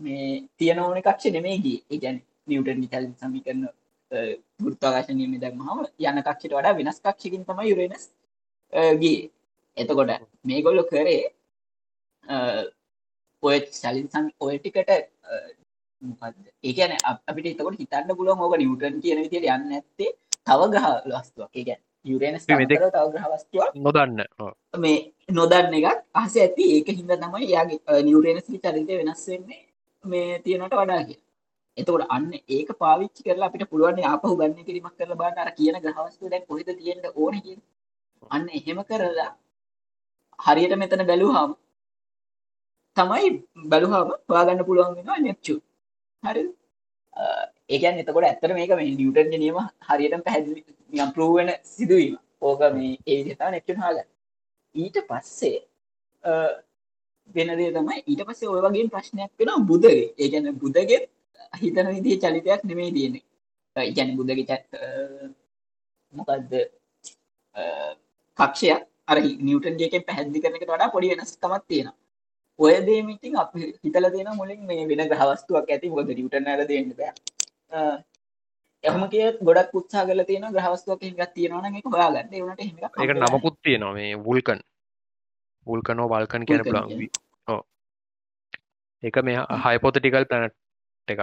[0.00, 3.62] මේ තියෙන ඕන කක්ෂ නෙමේගේ ඒගැන නිියවටන් චල් සමිකරන
[4.60, 8.04] ගෘත්තාකාශනයම දැක්මහම යන කක්ෂට වඩා වෙනස් කක්ෂකින් තම යුරේනස්
[9.00, 9.18] ගී
[9.76, 10.12] එතකොට
[10.44, 11.22] මේගොල්ලො කරේ
[13.42, 14.92] ඔය සලින්සන් ඔයටිකට
[16.64, 20.12] ඒකන අපිට එතකොට හිතන්න පුළුවන් ඕක නිියවටන් කියන විදියට යන්න ඇත්තේ
[20.46, 21.50] තව ග්‍රහ වස්තුවක්.
[21.54, 22.60] ඒ යුරෙනස් තව
[23.12, 23.70] ග්‍රහ වස්තුවක්.
[23.76, 24.24] නොදන්න.
[24.78, 24.98] මේ
[25.30, 26.64] නොදන්න එකක් අහස ඇති.
[26.74, 29.62] ඒක හින්ද තමයි යාගේ නිියවරේනස්ලි චරිතය වෙනස් වෙන්නේ
[30.04, 31.20] මේ තියෙනට වඩා කිය
[31.76, 36.30] එතකොට අන්න ඒක පාවිච්චි කරලා අපිට පුළුවන් ආපහු ගන්න කිරීමක් කරලා බලන්න අර කියන ග්‍රහවස්තු
[36.32, 37.60] දැන් කොහෙද තියෙන්න ඕනේ කියන
[38.30, 39.30] අන්න එහෙම කරලා
[40.38, 41.50] හරියට මෙතන බැලුවාම
[42.96, 43.28] තමයි
[43.72, 45.60] බැලුවාම හොයාගන්න පුළුවන් වෙනවා නෙප්චූන්
[46.22, 46.48] හරිද
[47.70, 50.62] ඒකන් එතකොට ඇත්තට මේක මේ නිියටන් නීම හරියට පැහැදිලි
[51.16, 52.16] ප්‍රූවෙන සිදුවීම.
[52.40, 53.98] ඕක මේ ඒ ජතා නෙක්ටන් හාග
[54.74, 55.58] ඊට පස්සේ
[57.34, 60.02] වෙනදේ තමයි ඊට පස්සේ ඔය වගේ ප්‍රශ්නයක් වෙන බුදගේ.
[60.18, 61.04] ඒගැන බුදගෙත්
[61.60, 63.24] හිතන විදිහ චලිතයක් නෙමේ තියෙන්නේ.
[63.76, 64.70] ඉගැන බුදග චත්
[66.12, 66.52] මොකක්ද
[68.38, 68.82] කක්ෂයක්.
[69.10, 71.88] අර නිියටන්ගේකෙන් පැහැදිි කරනක වඩා පොඩි වෙනස්කමත් තියෙන
[72.58, 73.52] ඔය දේමිටින් අප
[73.84, 75.90] හිතල දෙන මුලින් මේ වෙන ග්‍රහවස්තුවක් ඇති.
[75.90, 77.12] මොද ියටන අර දෙන්න බෑ.
[77.72, 82.30] එහම කිය ගොඩක් උත්සා කල තියෙන ග්‍රහස්තුවක ගත් තියෙනවන එක හොයාගන්න.
[82.32, 82.60] වනට
[83.02, 84.60] එක නමකුත් තියෙනවා මේ වුල්කන්.
[85.66, 87.08] වුල්කනෝ වල්කන් කියන පුළන්
[87.48, 87.60] ඕ
[89.02, 90.54] එක මේ හයිපෝතටිකල් පැනට්
[91.08, 91.22] එකක්.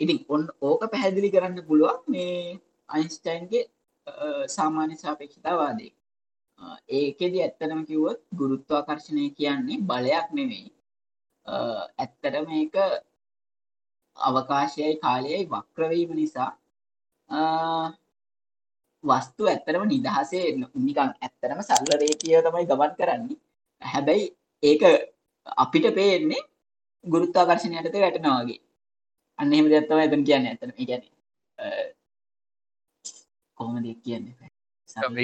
[0.00, 3.64] ඉතින් ඔන්න ඕක පැහැදිලි කරන්න පුළුවන් මේ අයින්ස්ටයින්ගේ
[4.56, 5.92] සාමාන්‍ය සාපේක්ෂතාවාදේ.
[6.88, 10.73] ඒකෙදි ඇත්තනම කිව්වොත් ගුරුත්වාකර්ශණය කියන්නේ බලයක් නෙවෙයි
[11.46, 12.74] ඇත්තට මේක
[14.16, 16.50] අවකාශයයි කාලයයි වක්‍රවීම නිසා.
[19.04, 23.38] වස්තු ඇත්තරම නිදහසේ නිකන් ඇත්තරම සල්ල රේතිය තමයි ගමන් කරන්නේ.
[23.82, 24.26] හැබැයි
[24.62, 24.82] ඒක
[25.56, 26.42] අපිට පේන්නේ
[27.04, 28.60] ගුරුත්තාකර්ශණයටත වැටනවාගේ
[29.38, 31.04] අන්න එහෙම දෙත්තම ඇතන කියන්න ඇතන ගැන
[33.58, 34.48] කොහොම දෙක් කියන්නේ?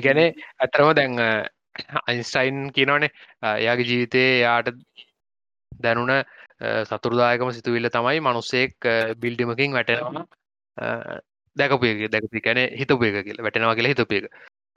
[0.01, 0.21] ගැන
[0.59, 1.15] ඇතරම දැන්
[2.07, 3.11] අයින්ස්ටයින් කියනවනේ
[3.55, 4.69] එයාගේ ජීවිතයේ යාට
[5.83, 6.13] දැනුන
[6.85, 8.89] සතුරදායකම සිතුවිල්ල තමයි මනුස්සෙක්
[9.23, 10.25] බිල්ඩිමකින් වැටෙනවා
[11.57, 14.27] දැකපුයගේ දැකපි කැන හිතපු එක කියලා වැටෙනවා කියලා හිතපු එක.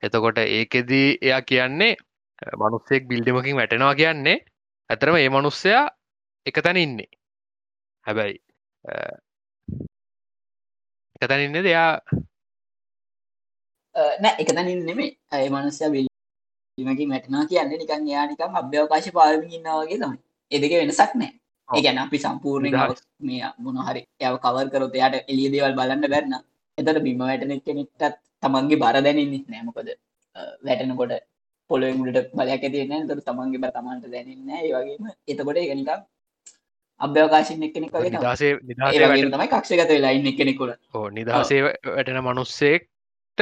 [0.04, 1.94] එතකොට ඒකෙදී එයා කියන්නේ
[2.62, 4.38] මනුස්සෙක් බිල්ඩිමකින් වැටෙනවා කියන්නේ
[4.90, 5.86] ඇතරම ඒ මනුස්සයා
[6.46, 7.10] එක තැන ඉන්නේ.
[8.06, 8.38] හැබැයි
[11.16, 11.92] එක තැන ඉන්න දෙයා
[13.96, 19.98] නෑ එක තැනින් නෙමේ ඇය මනුස්සය බිල්ඩිමකින් වැටෙනවා කියන්නේ නිකන් යා නිකන් අභ්‍යවකාශ පාරමින් ඉන්නවාගේ
[19.98, 20.20] තමයි.
[20.54, 21.32] එදක වෙනසක් නෑ.
[21.70, 22.78] ඒගැන අපි සම්පූර්ණ
[23.22, 26.40] මේ මොනහරි යව කවර් කරොත් යායට එලිය දේවල් බලන්න බැන්න
[26.78, 29.94] එතට බිම වැටන කෙනෙක්ටත් තමන්ගේ බර දැනන්නේ නෑමකොද
[30.64, 31.14] වැටනකොට
[31.70, 36.02] පොළොමුට බලයක් ඇතින තොට තමන්ගේ බ තමන්ට දැනන්න ඒවගේම එතකොට එකනිකම්
[37.02, 38.52] අභ්‍යවකාශයෙන් එක්කෙනෙක් නිදසේ
[39.28, 39.48] තමයි.
[39.48, 43.42] කක්ෂගත වෙලා ඉන්න කෙනෙකුට හෝ නිදහසේ වැටෙන මනුස්සෙක්ට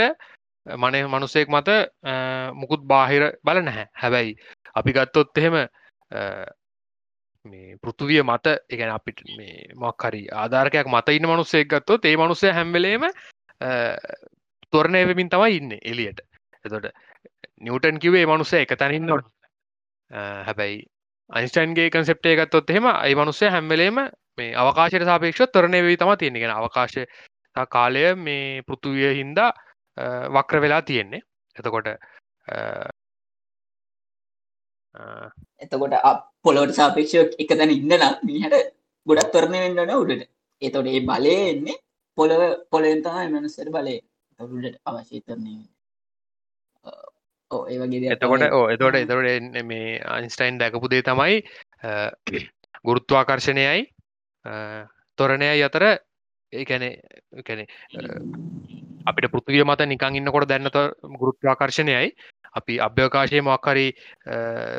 [0.65, 1.69] මනය මනුස්සෙක් මත
[2.55, 4.35] මුකුත් බාහිර බල නැහැ හැබැයි
[4.75, 5.57] අපි ගත්තොත් එහෙම
[7.45, 13.07] මේ පෘතුවිය මත එකන අපිට මේ මොක්හරි ආධාරකයක් මත ඉන්න මනුස්සෙක් ගත්තොත් ඒ මනුස්සය හැම්වෙලේම
[14.69, 16.21] තොරණය වෙමින් තමයි ඉන්න එලියට
[16.63, 16.91] එතොට
[17.61, 19.19] නිවටන් කිවේ මනුස්ස එක තැනින් නො
[20.45, 20.79] හැබැයි
[21.29, 23.99] අයින්ස්ටයින්ගේ කන්සෙප්ට එකත්තොත් එහෙම අයි මනුස්සේ හැම්වලේම
[24.37, 27.05] මේ අවකාශයට සාපේක්ෂ තරණය වී තම තියෙනගෙන අවකාශය
[27.69, 29.51] කාලය මේ පෘතුවිය හින්දා
[30.29, 31.21] වක්‍ර වෙලා තියෙන්නේ.
[31.55, 31.87] එතකොට
[35.59, 35.95] එතකොට
[36.43, 38.73] පොලොට සාපේක්ෂ එක තැන ඉන්න නම් මිනිහට
[39.07, 40.29] ගොඩක් තරණය වෙන්නන උඩට.
[40.61, 41.81] එතොට ඒ බලය එන්නේ
[42.17, 43.99] පොළොව පොලෙන්තම මනස්සර බලය.
[44.39, 45.55] උඩට අවශ්‍ය තරණය
[47.51, 51.41] ඒ වගේ එතකොට ඕ එතොට එතොට මේ අයින්ස්ටයින් දැකපු දේ තමයි
[52.85, 53.83] ගුරුත්වාකර්ශණයයි
[55.17, 55.85] තොරණයයි අතර
[56.53, 56.85] ඒැන
[57.43, 57.65] කැනෙ
[59.05, 60.77] අපිට පෘතිය මත නිකං ඉන්නකොට දැන්නත
[61.13, 62.11] ගුරුත්වාකර්ශණයයි
[62.53, 63.87] අපි අභ්‍යවකාශය මොක්හරි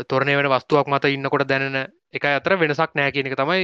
[0.07, 1.77] තොරණය වෙන වස්තුවක් මත ඉන්නකොට දැනෙන
[2.13, 3.63] එක අතර වෙනසක් නෑ කියන එක තමයි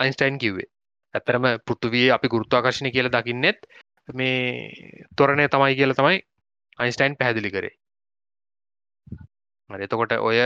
[0.00, 0.68] අයින්ස්ටයින් කිව්වේ.
[1.14, 3.58] ඇතරම පෘතුවිය අපි ගුරුත්වාකර්ශණය කියල දකින්නෙත්
[4.14, 4.70] මේ
[5.16, 6.18] තොරණය තමයි කියල තමයි
[6.78, 7.74] අයින්ස්ටයින් පැහැදිලි කරේ.
[9.70, 10.38] එතකොට ඔය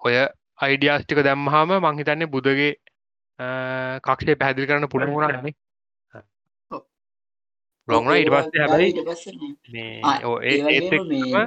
[0.00, 0.16] ඔය
[0.58, 2.72] අයිඩියස්ටික දැම්මහම මංහිතන්නේ බුදගේ
[4.02, 5.54] කක්ෂේ පැහැදිලි කරන්න පුළ මුණන්නේ
[7.88, 8.90] ලොංන ඉට පස්ස හැබයි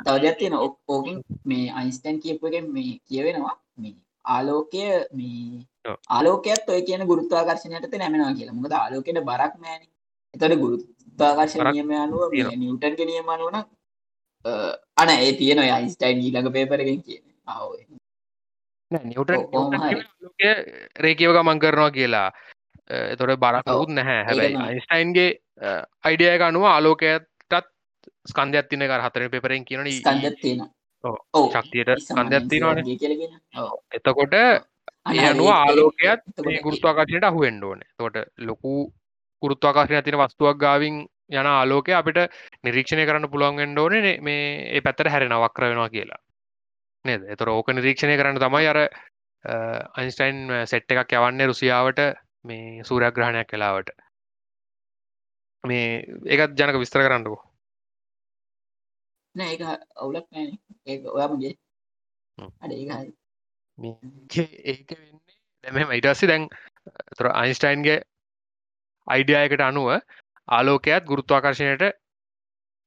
[0.02, 5.66] තවදයක් තියෙන ඕකින් මේ අයින්ස්ටන් කියපුගෙන් මේ කියවෙනවා මේ ආලෝකය මේ
[6.10, 9.84] ආලෝකයත් ඔය කියන ගුරුත්වාකර්ශණයට නැමෙනවා කියලා මොකද ආලෝකයට බරක් නෑන
[10.34, 13.58] එතට ගුරුත්වාකර්ශ නියම අනුව නිියවටන් නියම අනුවන
[14.98, 17.24] අන ඒ තියෙන අයින්ස්ටයින් ඊළඟ පේපරගෙන් කියන
[18.92, 19.32] නිියට
[20.98, 22.30] රේකව ගමන් කරනවා කියලා
[22.90, 24.24] එතොට බරකවුත් නැහැ.
[24.24, 25.30] හැබැයි අයින්ස්ටයින්ගේ
[26.04, 27.64] අයිඩියක අනුව ආලෝකයටත්
[28.26, 29.86] ස්කන්ධයක් තින කර හතර පෙපරෙන් කියන
[31.54, 32.84] ශක්තියට ස්කන්ධයක් තිනවාන
[33.92, 34.36] එතකොට
[35.06, 36.24] අනුව ආලෝකයත්
[36.64, 37.82] ගුරුත්වාකාශයට අහුවෙන්ඩ ඕන.
[37.98, 38.74] තොට ලොකු
[39.44, 42.20] ගුරුත්වාකාශය තින වස්තුවක් ගාවින් යන ආලෝකය අපිට
[42.64, 44.42] නිරීක්ෂණය කරන්න පුළුවන්ගෙන්ඩ ඕනේ මේ
[44.74, 46.22] ඒ පැත්තර හැරෙන වක්ර වෙනවා කියලා.
[47.06, 47.22] නේද?
[47.34, 48.80] එතොර ඕක නිරීක්ෂණය කරන්න තමයි අර
[49.96, 52.02] අයින්ස්ටයින් සෙට් එකක් යවන්නේ රුසියාවට
[52.46, 53.90] මේ සූරයග්‍රහණයක් කලාවට
[55.64, 55.88] මේ
[56.26, 57.40] ඒකත් ජනක විස්තර කරන්නකෝ.
[59.36, 60.48] නෑ ඒ අවුලක් නෑ
[60.86, 61.54] ඒ ඔයාමගේ
[62.62, 62.82] අඩ ඒ
[64.66, 66.48] ඒක වෙන්නේ දැම ඉටස්සි දැන්
[67.18, 67.98] තොර අයින්ස්ටයින්ගේ
[69.08, 69.90] අයිඩියයකට අනුව
[70.48, 72.00] ආලෝකයත් ගුරුත්වාකර්ශණයට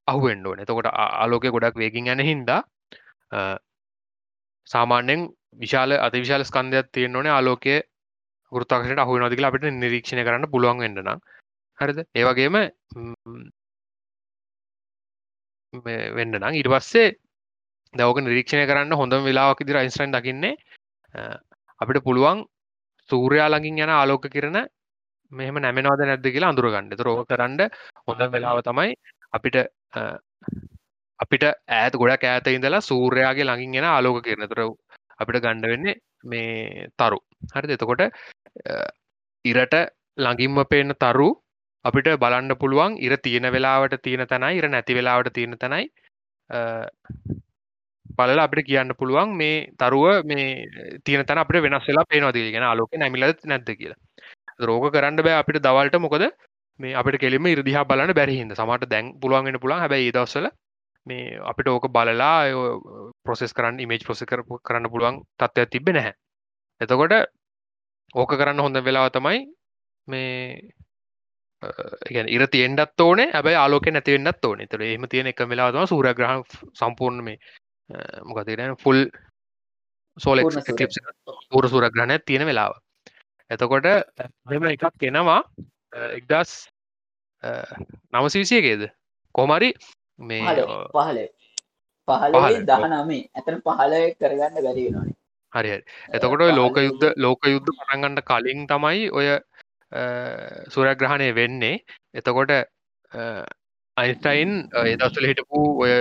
[0.07, 2.61] අහුවෙන්ඩුවන එතකොට ආලෝකය ගොඩක් වේගින් යන හින්දා
[4.67, 7.75] සාමාන්‍යෙන් විශාල අතිවිශාල ස්කන්ධයක් තියෙන ඕනේ ආලෝකය
[8.55, 11.19] ගෘතාක්ෂයට අහු නොදිකල අපිට නිරීක්ෂණය කරන්න පුළුවන් වෙන්නනම්
[11.79, 11.99] හරිද?
[12.19, 12.55] ඒවගේම
[16.17, 16.53] වෙන්න නම්.
[16.61, 17.09] ඉට පස්සේ
[17.93, 20.53] දවක නිරීක්ෂණය කරන්න හොඳම වෙලාවක් ඉදිර අයිස්ටයින් දකින්නේ
[21.81, 22.45] අපිට පුළුවන්
[23.09, 24.57] සූරයා ළඟින් යන ආලෝක කරන
[25.31, 26.93] මෙහම නැමෙනවාද නැද්ද කියලා අඳුරගන්න.
[27.07, 27.61] රෝග කරන්න
[28.07, 28.93] හොඳ වෙලාව තමයි
[29.37, 29.57] අපිට
[31.19, 31.43] අපිට
[31.79, 34.61] ඇත් ගොඩක් ඇත ඉඳලා සූර්යාගේ ළඟින් එෙන ආලෝක කරන තුර
[35.21, 37.19] අපිට ගණ්ඩ වෙන්නේ මේ තරු.
[37.53, 38.03] හරි එතකොට
[39.45, 39.75] ඉරට
[40.17, 41.29] ළඟින්ම පේන තරු
[41.85, 45.89] අපිට බලන්න පුළුවන් ඉර තියෙන වෙලාවට තියෙන තැනයි ඉර නැති වෙලාවට තියෙන තැනයි.
[48.09, 50.45] බලල අපිට කියන්න පුළුවන් මේ තරුව මේ
[51.03, 53.99] තියෙන තැන අපට වෙනස් වෙලා පේනවාදී ගෙන ආලෝක නැමිලද නැද්ද කියලා.
[54.61, 56.25] රෝග කරන්න බෑ අපිට දවල්ට මොකද
[56.79, 60.47] මේ අපට කෙලිම ඉරදිහා බලන්න බැරිහිද සමට දැන් පුළුවන්ගෙන පුළන් හැබයි දවසල
[61.07, 62.37] මේ අපිට ඕක බලලා
[63.23, 66.13] ප්‍රොසෙස් කරන්න ඉමේජ් ප්‍රොසෙ කරන්න පුළුවන් තත්ත්වයක් තිබෙ නැහැ.
[66.81, 67.13] එතකොට
[68.15, 69.39] ඕක කරන්න හොඳ වෙලාව තමයි
[70.07, 70.71] මේ
[72.35, 73.31] ඉර තියෙන්ඩත් ඕනේ.
[73.31, 74.67] ඇබයි ආලෝක නැතිවෙන්නත් ඕනේ.
[74.67, 76.33] තර එහම තියෙන එක වෙලාවම සූරග්‍රහ
[76.79, 77.37] සම්පූර්ණ මේ
[78.23, 78.99] මොකතිරෙන ෆුල්
[80.17, 80.41] සෝල
[81.51, 82.77] පූර සූරග්‍රහණය තියෙන වෙලාව.
[83.49, 83.87] එතකොට
[84.45, 85.41] මෙම එකක් කෙනවා
[86.19, 86.51] එක්දස්
[88.13, 88.87] නවසවිසියගේද
[89.35, 89.73] කොමරි
[90.19, 90.55] මේ
[90.93, 91.19] පහල
[92.07, 92.63] පහල.
[92.69, 93.25] දහනමේ.
[93.35, 95.22] ඇතන පහල කරගන්න බැරි වෙනවානේ
[95.53, 95.73] හරි
[96.11, 99.27] එතකොට ලෝක යුද්ධ ලෝක යුද්ධ පටන්ගන්නට කලින් තමයි ඔය
[100.67, 101.75] සුරග්‍රහණය වෙන්නේ.
[102.13, 102.51] එතකොට
[103.97, 104.53] අයිස්ටයින්
[104.85, 105.91] එදස්සල හිටපු ඔය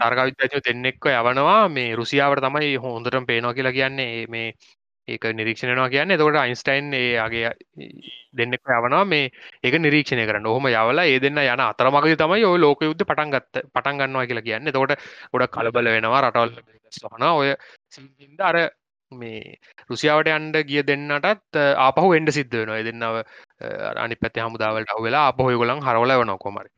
[0.00, 1.68] තරකවිද්‍යාඥ දෙන්නෙක්ව යවනවා.
[1.68, 4.26] මේ රුසියාවට තමයි හොඳටම පේනවා කියලා කියන්නේ.
[4.28, 4.52] මේ
[5.08, 6.10] ඒක නිරීක්ෂණයනවා කියන්න.
[6.10, 7.52] එතකොට අයින්ස්ටයින් ඒගේ
[8.36, 9.04] දෙන්නෙක් යවනවා.
[9.04, 9.30] මේ
[9.64, 10.46] ඒක නිරීක්ෂණය කරන්න.
[10.46, 14.68] ඔහොම යවලා ඒ දෙන්න යන අතරමගද තමයි ඔය ලෝක යුද්ධ පටන්ගත්ත පටන් ගන්නවා කියලා කියන්න.
[14.68, 15.00] තකොට
[15.32, 16.52] ගොඩක් කලබල වෙනවා රටවල්
[16.92, 17.54] සහන ඔය
[17.88, 18.60] සිහින්ද අර
[19.12, 19.56] මේ
[19.90, 22.82] රුසියාවට අන්ඩ ගිය දෙන්නටත් ආපහු එන්ඩ සිද්ධ වෙනවා.
[22.82, 23.16] දෙන්නව
[23.96, 26.70] අනි පැති හමුදාවලට වෙලා අපහොය ගොලන් හරවල වන කොමරි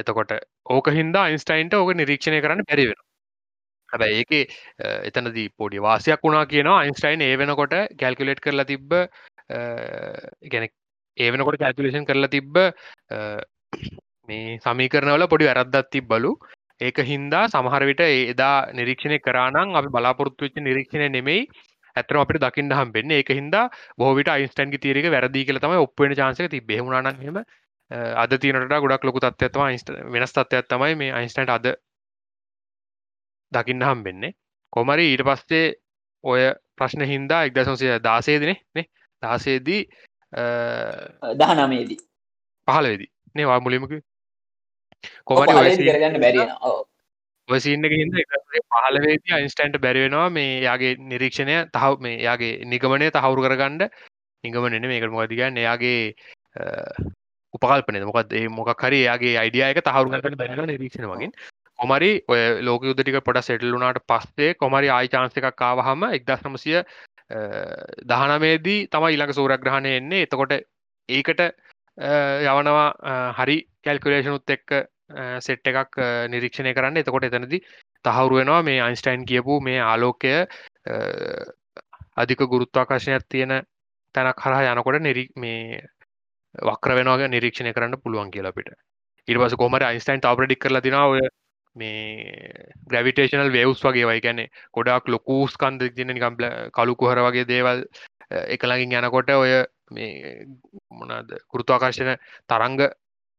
[0.00, 0.32] එතකොට
[0.66, 3.00] ඕක හින්දා අයින්ස්ටයින්ට ඕක නිරීක්ෂණය කරන්න පැරිවෙන
[3.88, 4.32] හැබ ඒක
[5.08, 6.78] එතනදී පොඩි වාසයක් වුණා කියනවා.
[6.84, 8.94] අයින්ස්ටයින් ඒ වෙනකොට කැල්කුලේට් කරලා තිබ්බ
[10.52, 10.68] ගැන
[11.16, 12.56] ඒ වෙනකොට කැල්කුලේෂන් කරලා තිබ්බ
[14.28, 16.32] මේ සමීකරණවල පොඩි වැරද්දක් තිබ්බලු.
[16.82, 21.42] ඒක හින්දා සමහර විට එදා නිරීක්ෂණය කරානම් අපි බලාපොරොත්තු වෙච්ච නිරීක්ෂණය නෙමෙයි.
[21.96, 23.18] ඇත්තටම අපිට දකින්න හම්බෙන්නේ.
[23.22, 23.64] ඒක හින්දා
[23.98, 26.76] බොහෝ විට අයින්ස්ටයින්ගේ තියරියක වැරදි කියලා තමයි ඔප්පු වෙන chance එක තිබ්බේ.
[26.76, 27.38] එහෙම වුණා නම් එහෙම
[28.22, 31.66] අද තියෙනට වඩා ගොඩක් ලොකු තත්ත්වයක් තමයි අයින්ස්ටයින් වෙනස් තත්ත්වයක් තමයි මේ අයින්ස්ටයින්ට අද
[33.52, 34.32] දකින්න හම්බෙන්නේ.
[34.72, 35.66] කොහොම හරි ඊට පස්සේ
[36.24, 36.42] ඔය
[36.78, 38.86] ප්‍රශ්න හින්දා 1916 දිනේ නේ?
[39.22, 39.82] 16 දී
[41.40, 41.98] දහනමේදී
[42.68, 43.06] පහළවෙදි.
[43.34, 43.84] නේ වා මුලින්ම
[45.02, 46.72] කිව්වේ කොහොමද ඔය කරගන්න බැරි වෙනවා.
[47.48, 52.52] ඔය සීන් එක හින්දා 1915 දී අයින්ස්ටයින්ට බැරි වෙනවා මේ යාගේ නිරීක්ෂණය තහවු මේ යාගේ
[52.72, 53.88] නිගමනය තහවුරු කරගන්න.
[54.44, 55.66] නිගමන නෙමෙයි මේකට මොකද කියන්නේ?
[55.68, 56.14] යාගේ
[57.54, 58.04] උපකල්පනය.
[58.10, 61.30] මොකද ඒ මොකක් හරි යාගේ අයිඩියා එක තහවුරු කරගන්න බැරි වෙන නිරීක්ෂණ වගේ.
[61.78, 66.84] කොමරි ඔය ලෝක යුද්ධ ටික පොඩ සෙටල් වුණාට පස්සේ කොමරි ආයි chance එකක් ආවහම 1900
[68.12, 70.22] 19දී තමයි ඊළඟ සූර්යග්‍රහණය එන්නේ.
[70.26, 70.52] එතකොට
[71.08, 71.40] ඒකට
[71.98, 72.88] යවනවා
[73.38, 74.70] හරි කැල්කුලේෂනුත් එක්ක
[75.40, 75.98] සෙට් එකක්
[76.28, 76.96] නිරීක්ෂණය කරන්න.
[76.96, 77.60] එතකොට එතනදි
[78.04, 80.32] තහවුරු වෙනවා මේ අයින්ස්ටයින් කියපු මේ ආලෝකය
[82.16, 83.52] අධික ගුරුත්වාකර්ශනයක් තියෙන
[84.14, 85.82] තැනක් හරහා යනකොට නිරි මේ
[86.62, 88.72] වක්‍ර වෙනවාගේ නිරීක්ෂණය කරන්න පුළුවන් කියලා අපිට.
[89.28, 91.20] ඊට පස්සේ කොහමද අයින්ස්ටයින් තාම ප්‍රෙඩික් කරලා තිනවා ඔය
[91.76, 96.36] මේ ග්‍රැවිටේෂනල් වේව්ස් වගේ වයි කියන්නේ ගොඩාක් ලොකු ස්කන්ධ තියෙන නිකම්
[96.72, 97.84] කළු කුහර වගේ දේවල්
[98.30, 99.52] එක ළඟින් යනකොට ඔය
[99.90, 100.34] මේ
[100.90, 102.82] මොනවාද ගුරුත්වාකර්ෂණ තරංග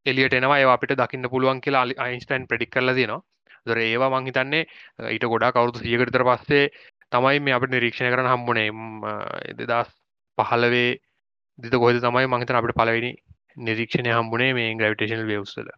[0.05, 3.21] එලියට එනවා ඒවා අපිට දකින්න පුළුවන් කියලා අයින්ස්ටයින් ප්‍රෙඩික් කරලා තියෙනවා.
[3.65, 4.63] ඒතර ඒවා මං හිතන්නේ
[5.13, 6.65] ඊට ගොඩාක් අවුරුදු 100කට විතර පස්සේ
[7.11, 8.67] තමයි මේ අපිට නිරීක්ෂණය කරන්න හම්බුනේ
[9.61, 10.99] 2015
[11.59, 13.11] දිත කොහෙද තමයි මං හිතන්නේ අපිට පළවෙනි
[13.67, 15.69] නිරීක්ෂණය හම්බුනේ මේ ග්‍රැවිටේෂනල් වේව්ස් වල.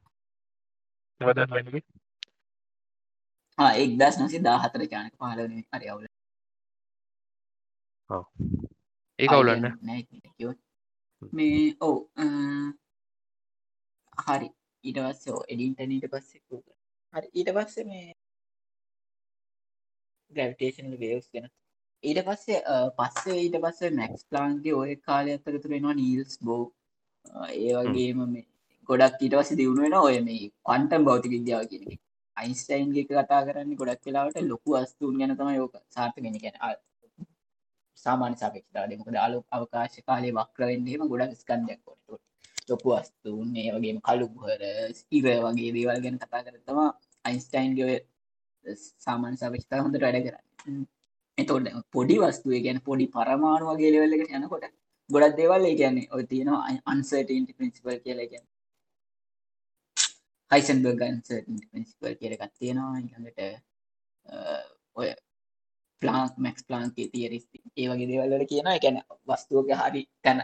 [1.21, 1.83] මොකද වෙන්නේ?
[3.57, 6.07] ආ 1914 ජානක 15 හරි අවුල.
[8.09, 8.23] ඔව්.
[9.19, 9.73] ඒක අවුලන්නේ.
[11.33, 11.95] මේ ඔව්
[14.17, 14.49] හරි.
[14.83, 16.41] ඊට පස්සේ එඩින්ටනීට පස්සේ
[17.13, 17.27] හරි.
[17.33, 18.07] ඊට පස්සේ මේ
[20.31, 21.47] ග්‍රැවිටේෂනල් වේව්ස් ගැන.
[22.03, 22.59] ඊට පස්සේ
[22.97, 26.63] පස්සේ ඊට පස්සේ මැක්ස් ප්ලාන්ගේ ඔය කාලය අත්තක තුරෙනවා නීල්ස් බෝ
[27.53, 28.45] ඒ වගේම මේ
[28.89, 31.85] ගොඩක් ඊට පස්සේ දියුණු වෙන ඔය මේ පන්ටම් භෞතික විද්‍යාව කියන
[32.37, 36.57] අයින්ස්ටයින්ගේ කතා කරන්නේ ගොඩක් වෙලාවට ලොකු අස්තුන් ගැන තමයි ඕක සාර්ථකගෙන ගැන
[37.97, 42.23] සාමාන්‍ය සාපේක්ෂතාවය මොකද ආලෝක අවකාශ කාලේ වක්‍රවෙන්නේම ගොඩක් ස්කන්ධයක් වුණා
[42.67, 44.61] ලොකු වස්තුූන් ඒ වගේම කළුහර
[44.93, 46.79] ස්කිර වගේ දේවල් ගැන කතා කරතම
[47.25, 47.97] අයින්ස්ටයින්ගේ
[49.05, 50.81] සාමාන්‍ය සවිස්ථා හොඳට වැඩ කරන්න.
[51.37, 54.65] එතොට පොඩි වස්තුවේ ගැන පොඩි පරමාණු වගේ ලෙවල්ලක යනකොට
[55.09, 58.27] ගොඩක් දේවල් ඒ ගැන්නේ ඔය තියෙනවා අන්සර්ටන්ට පින්සිපල් කියලා.
[58.31, 58.45] ගැන
[60.51, 62.97] හයිසන්බර්ග අන්සර්ට පින්සිපල් කියලකත් තියෙනවා.
[62.99, 63.39] ඉඟට
[64.95, 65.09] ඔය
[66.01, 68.97] ප්ලාන්ක් මැක්ස් ප්ලාන්කේ තියරිස්ති ඒ වගේ දේවල්ලට කියන ගැන
[69.27, 70.39] වස්තුවක හරි තැන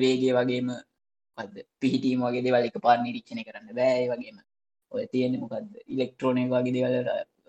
[0.00, 0.72] වේගේ වගේම
[1.38, 4.40] පද පිහිටීම වගේ දෙවල් එක පාර නිරීක්ෂණය කරන්න බෑ වගේම.
[4.92, 6.96] ඔය තියෙන මොකක්ද ඉලෙක්ට්‍රෝනය වගේ දෙවල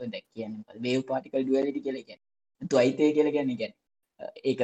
[0.08, 2.22] දැක් කියන්න වේව පාටිකල් ඩුවලටි කියලකැන
[2.70, 3.74] තු අයිතය කියල ගැන්න ගැන
[4.44, 4.62] ඒක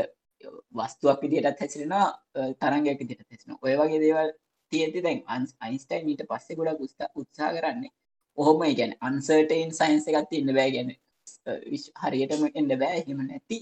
[0.74, 1.96] වස්තුවක් විදිටත් හැසිරෙන
[2.62, 4.30] තරංගයක් දිට හැසෙන ඔය වගේ දේවල්
[4.72, 7.92] තියෙති දැන් අන්ස් අයින්ස්ටයින් ඊට පස්සේ ගොඩක් උස්ත උත්සා කරන්නේ
[8.38, 10.70] ඔහොම ගැන අන්සර්ටයින් සයින්ස එකත් ඉන්න බෑ.
[10.72, 10.90] ගැන
[12.02, 13.00] හරියටම එන්න බෑ.
[13.08, 13.58] හිම නැති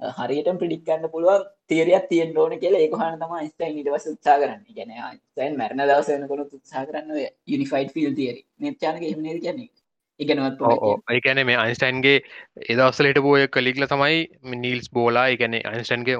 [0.00, 2.80] හරියට පිඩික්ගන්න පුළුවන් තේරයක් තියෙන් ඕන කියලා.
[2.80, 4.62] ඒකහන තම ස්ටයින් ඉටවස උත්සා කරන්න.
[4.76, 7.10] ගැන සයින් මැරණ දවසයනකොට උත්සා කරන්න
[7.46, 9.70] යුනිෆයිඩ් ෆිල් තේර නිර්චානක හෙමනර කියන්නේ?
[10.20, 10.60] එකනවත්
[11.10, 12.18] ඒකැන මේ අයින්ස්ටයින්ගේ
[12.68, 14.18] එදවස්සලට බෝය කලික්ල තමයි
[14.56, 16.18] නිල්ස් බෝලා එකැනෙ අයින්ස්ටන්ගේ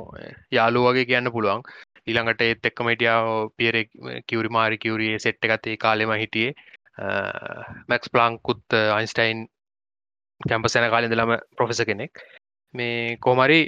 [0.59, 1.63] යාලු වගේ කියන්න පුළුවන්.
[2.07, 3.77] ඊළඟට ඒත් එක්කමටියාව පියර
[4.29, 6.55] කිවරි මාරි කිවරිය සෙට්ට එකතේ කාලෙම හිටියේ.
[7.89, 9.47] මැක්ස් ප්ලාංකුත් අයින්ස්ටයින්
[10.41, 12.25] කැම්පසැන කාලින්ද ලම ප්‍රොෆෙස කෙනෙක්.
[12.75, 13.61] මේ කොමරි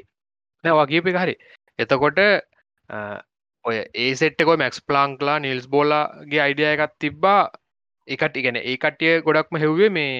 [0.65, 1.37] වගේපි හරි.
[1.79, 2.19] එතකොට
[3.65, 7.41] ඔය ඒසෙට්කො මැක්ස් ප්ලාංක්ලා නිල්ස් බෝලාගේ අයිඩිය එකත් තිබ්බා.
[8.09, 10.13] එකට ඉගෙන ඒ කට්ටිය ගොඩක්ම හෙව්වේ මේ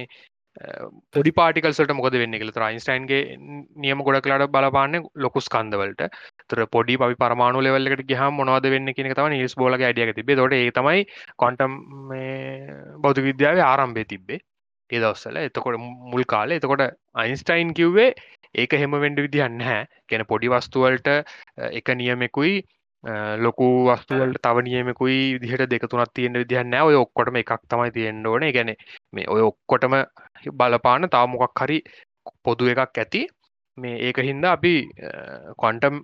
[1.15, 2.51] පොඩි පාටිකල්ට මොකද වෙන්න කියල.
[2.63, 3.37] රයින්ස්ටයින්ගේ
[3.85, 6.03] නියම ගොඩක්ලාට බලපාන්න ලොකුස් කන්දවලට
[6.49, 10.59] තර පොඩි පි පරමාණු ලෙවල්ලට ගහ මොනවද වෙන්න කියන තම නිස් බෝල අඩියක තිබේ තොට
[10.59, 11.07] ඒ තමයි
[11.45, 11.81] කොන්ටම්
[13.03, 14.41] බෞද්ධ විද්‍යාව ආරම්භය තිබ්බේ.
[14.91, 15.79] ඒ දවස්සල එතකොට
[16.13, 16.59] මුල් කාලේ.
[16.61, 16.83] එතකොට
[17.23, 18.11] අයින්ස්ටයින් කිව්වේ
[18.57, 21.13] ඒක හෙම වෙන්ඩ විදිහන්න හැ ගැන පොඩි වස්තුවලට
[21.73, 22.57] එක නියමෙකුයි
[23.39, 28.43] ලොකු වස්තුවලට තව නියමකුයි දිහට දෙක තුනත් තියෙන විදිහන්න ඔය ඔක්කොටම එකක් තමයි තියෙන්න්න ඕන.
[28.53, 28.75] ගැන
[29.13, 29.95] මේ ඔය ඔක්කොටම
[30.53, 31.79] බලපාන තාමොකක් හරි
[32.43, 33.27] පොදු එකක් ඇති.
[33.79, 34.75] මේ ඒක හින්දා අපි
[35.57, 36.01] කොන්ටම්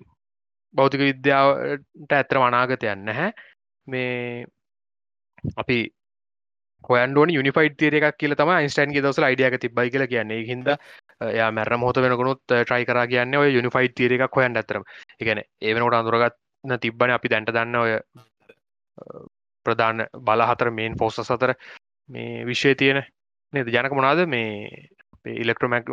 [0.75, 3.31] භෞතික විද්‍යාවට ඇතර වනාගතයන්න හැ
[3.87, 4.45] මේ
[5.57, 5.79] අපි
[6.85, 10.45] හොයන්ඩුවන යුනිෆයිඩ් තේර එකක් කියල තම ඉන්ස්ටන්ගේ දවස අයිඩියක තිබයි කියල කියන්නේ.
[10.45, 10.71] හිද
[11.31, 14.85] යා මැර මොහොත වෙනකුණුත් ට්‍රයි කර කියන්න ඔය යුනිෆයිඩ් තීර එකක් හොයන් ඇතරම
[15.19, 17.93] එකන ඒවනට අඳුරගත්න තිබ්බන අපි දැන්ට දන්න ඔය
[19.67, 21.55] ප්‍රධාන බල හතර මේන් පෝස්ස සතර
[22.09, 23.03] මේ විශ්වය තියෙන
[23.53, 23.67] නේද?
[23.69, 24.49] ජනක මොනාද මේ
[25.37, 25.87] ඉලෙක්ට්‍රොමැක්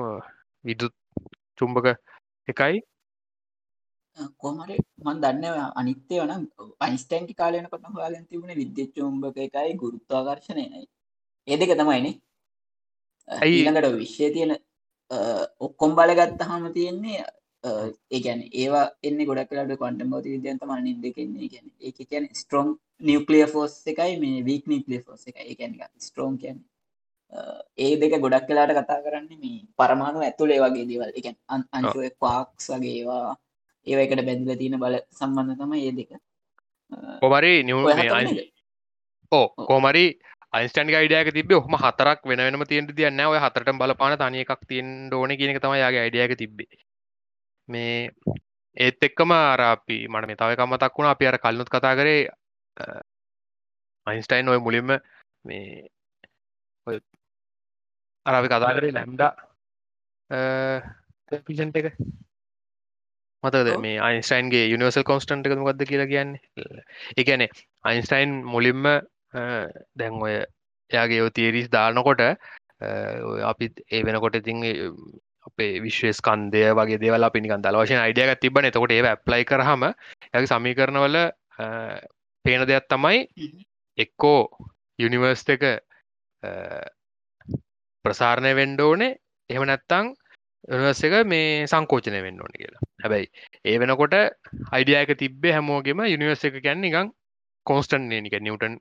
[0.64, 0.96] විදුත්
[1.58, 1.88] චුම්භක
[2.48, 2.82] එකයි.
[4.38, 6.44] කොමර මන් දන්න අනිත්‍යය වනම්
[6.80, 10.88] අයිස්ටන්ටි කාලයන කොට හොයාගෙන තිබුණ විද්‍ය චුම්භක එකයි ගුරුත්වාකර්ශණයනයි
[11.48, 12.16] ඒ දෙක තමයිනේ
[13.28, 14.52] ඊළඟට විශ්වය තියෙන
[15.60, 17.26] ඔක්කොම් බලගත්ත හම තියෙන්නේ
[17.64, 22.78] ඒගැන ඒවා එන්න ගොඩක් කලට කොන්ට බෝත විද්‍යන්ත මන නිද කෙන්නේ ගැන ඒ කියන ස්ට්‍රෝම්
[23.02, 26.60] නිියක්ලිය ෆෝස් එකයි මේ වීක් නිික්ලිය ෆෝස් එක එකන ස්ට්‍රෝම් කියන්න.
[27.78, 31.12] ඒ දෙක ගොඩක් කලාට කතා කරන්න මේ පරමාණු ඇතුළේ වගේ දේවල්.
[31.12, 33.36] එක අන්සුව පාක්ස් වගේවා
[33.88, 36.12] ඒවකට බැඳල තියෙන බල සම්බන්ධ තම ඒ දෙක.
[37.22, 37.78] කොමරි නිව
[39.32, 40.06] ඕ කෝමරි
[40.54, 45.34] අයිස්ටන් යිඩියක තිබ හම හතරක් වෙනම තියෙන්ට තියන්න ඔය හතරට බලපාන තනය එකක් තියෙන් ඕන
[45.40, 46.80] කියනක තම යාගේ අයිඩියක තිබේ
[47.68, 48.10] මේ
[48.78, 51.12] ඒත් එක්කම ආරාපි මට මේ තවකම මතක් වුණ.
[51.12, 52.22] අපි අර කල්නුත් කතා කරේ
[54.08, 54.90] අයින්ස්ටයින් ඔය මුලින්ම
[55.46, 55.90] මේ
[58.26, 59.32] අරාපි කතා කරේ ලැම්ඩා
[61.46, 61.94] පිෂන්ට එක.
[63.44, 66.42] මතද මේ අයින්ස්ටයින්ගේ යනිවර්සල් කොන්ස්ටන්ට එක මොකක්ද කියලා කියන්නේ?
[67.22, 67.46] එකන
[67.84, 68.84] අයින්ස්ටයින් මුලින්ම
[69.34, 72.22] දැන් ඔය එයාගේ ඔ තේරිස් දානකොට
[73.46, 74.64] අපිත් ඒ වෙනකොට ඉතින්
[75.46, 80.46] අපේ විශ්වස්කන්දය වගේ දේවල් අපි නිකන් දල වශයෙන් අයිඩියගත් තිබන එතකොට ඒ ඇප්ලයි කරහම ඇ
[80.46, 81.18] සමීකරණවල
[82.46, 83.20] පේන දෙයක් තමයි
[83.98, 84.42] එක්කෝ
[85.00, 85.64] යුනිවර්ස් එක
[88.06, 89.18] ප්‍රසාරණය වෙන්ඩ ඕනේ.
[89.50, 90.12] එහෙම නැත්තං
[90.68, 92.84] යනිවර්ස එක මේ සංකෝචනය වෙන්න ඕන කියලා.
[93.04, 93.28] හැබැයි
[93.66, 94.16] ඒ වෙනකොට
[94.72, 97.12] අයිඩියක තිබේ හැමෝගෙම යුනිවර්ස එක ගැන්න නිකං
[97.66, 98.80] කෝස්ටන් නික නිවටන්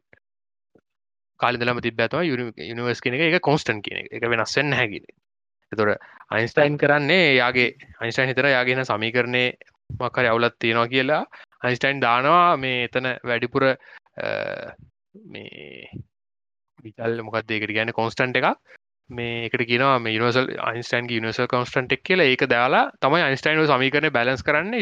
[1.41, 4.29] කාලිදලම තිබ ඇතම යුනිවර්ස් කෙන එක කොස්ටන් කියන එක.
[4.33, 5.07] වෙනස්සෙන් හැකිෙන
[5.73, 7.69] එතොට අයින්ස්ටයින් කරන්නේ යාගේ
[8.01, 9.45] අයින්ස්ටයින් හිතර යාගෙන සමීකරණය
[9.91, 11.23] මක්කර අවුලත් තියෙනවා කියලා
[11.65, 12.57] අයින්ස්ටයින් දානවා.
[12.57, 13.65] මේ එතන වැඩිපුර
[15.35, 15.91] මේ
[16.85, 18.59] විතල් මොකක්දේකට ගැන කොන්ස්ටන්ට එකක්.
[19.11, 22.31] මේ එකට කියනවා මේ නිවසල් අයින්ස්ටයින් නිවසල් කොන්ස්ටන්ට් එක් කියලා.
[22.33, 24.75] ඒක දාලා තමයි අයින්ස්ටයින් සමීකරන බැලස් කරන්න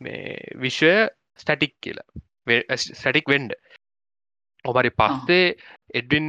[0.00, 0.94] මේ විශ්වය
[1.40, 2.08] ස්ටටික් කියලා.
[2.76, 3.52] ස්ටටික් වෙන්ඩ
[4.64, 5.56] ඔබරි පස්සේ
[5.94, 6.28] එඩ්වින්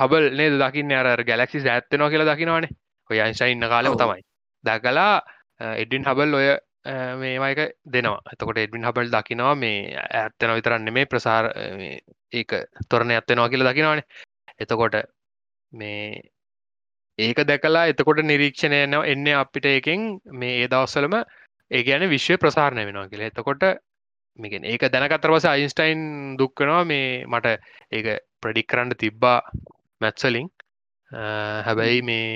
[0.00, 0.92] හබල් නේ දකින්න?
[0.92, 2.74] අර ගැලක්සි ඇත්තනවා කියලා දකිනවානේ.
[3.10, 4.22] ඔය අයින්ස්ටයින් ඉන්න කාලෙම තමයි.
[4.64, 5.22] දැකලා
[5.76, 6.48] එඩින් හබල් ඔය
[7.16, 8.20] මේමයික දෙනවා.
[8.32, 11.50] එතකොට එඩවින් හබල් දකිනවා මේ ඇත්තන විතරන්න මේ ප්‍රසාර
[12.32, 12.52] ඒක
[12.88, 14.06] තොරණ ඇත්තනවා කියලා දකිනවානේ.
[14.60, 15.00] එතකොට
[15.72, 16.20] මේ
[17.18, 21.16] ඒක දැකලා එතකොට නිරීක්ෂණය නවා එන්න අපිට එකෙන් මේ ඒ දවස්සලම
[21.70, 23.32] ඒ ගැන විශ්වය ප්‍රසාරණය වෙනවා කියලා.
[23.32, 23.64] එතකොට
[24.38, 26.00] මේකෙන් ඒක දැනකතරවස අයින්ස්ටයින්
[26.38, 27.54] දුක්කනවා මේ මට
[27.92, 28.06] ඒක
[28.40, 29.38] ප්‍රඩික් කරන්න තිබ්බා
[30.00, 30.48] මැත්සලින්
[31.66, 32.28] හැබැයි මේ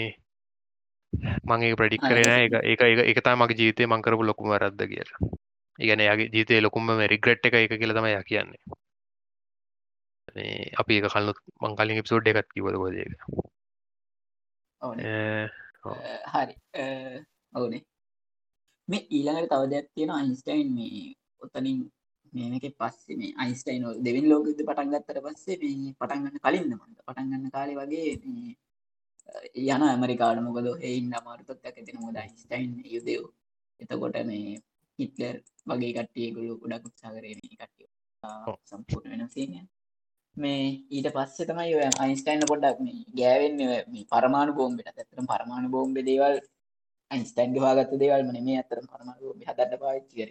[1.45, 2.81] මගේ ප්‍රඩික් කරන එක එක
[3.11, 5.11] එක තා මගේ ජීතය මංකරපු ලොකුම රද්ද කියල.
[5.79, 8.63] ඉගන යාගේ ජීතය ලොකුම රිග්‍රට් එක එක කියලතම ය කියන්නේ.
[10.81, 11.33] අපි එක කල්ලු
[11.63, 12.99] මංකලින් පිසෝඩ් එකත් කිවද ගොදක
[16.33, 16.55] හරි.
[17.55, 17.83] ඔවුනේ
[18.89, 21.79] මේ ඊළඟට තව දෙයක් තියෙන අයින්ස්ටයින් මේ ඔතනින්
[22.33, 28.11] මේක පස්සේ මේ අයිස්ටයින් දෙවින් ලෝකද පටන්ගත්තර පස්සේ මේ පටන්ගන්න කලින්ද මට පටන්ගන්න කාලේ වගේ
[29.67, 33.23] යන ඇමරිකාඩ මොකද එයින් අමාරුතත් ඇතින මොද යිස්ටයින් යුදෙව්
[33.81, 34.59] එතකොට මේ
[34.99, 35.37] හිටලර්
[35.69, 37.89] වගේ කට්ටියගුලු ගොඩක් උත්සා කරන කට්ටිය
[38.71, 39.61] සම්පූර්ණ වෙන සීනය
[40.37, 43.55] මේ ඊට පස්සේ තමයි ඔය අයින්ස්ටයින් පොඩ්ඩක් මේ ගෑවෙන්
[44.11, 44.89] පරමාණු බෝම්බට.
[44.91, 46.37] ඇතරම් පරමාණු බෝම්බ දේවල්
[47.11, 50.31] අයින්ස්ටයින්ගේ වාගත්ත දේවල් මන මේ අතරම් පරමාණු බෝම්බ හදට පාච්චි කර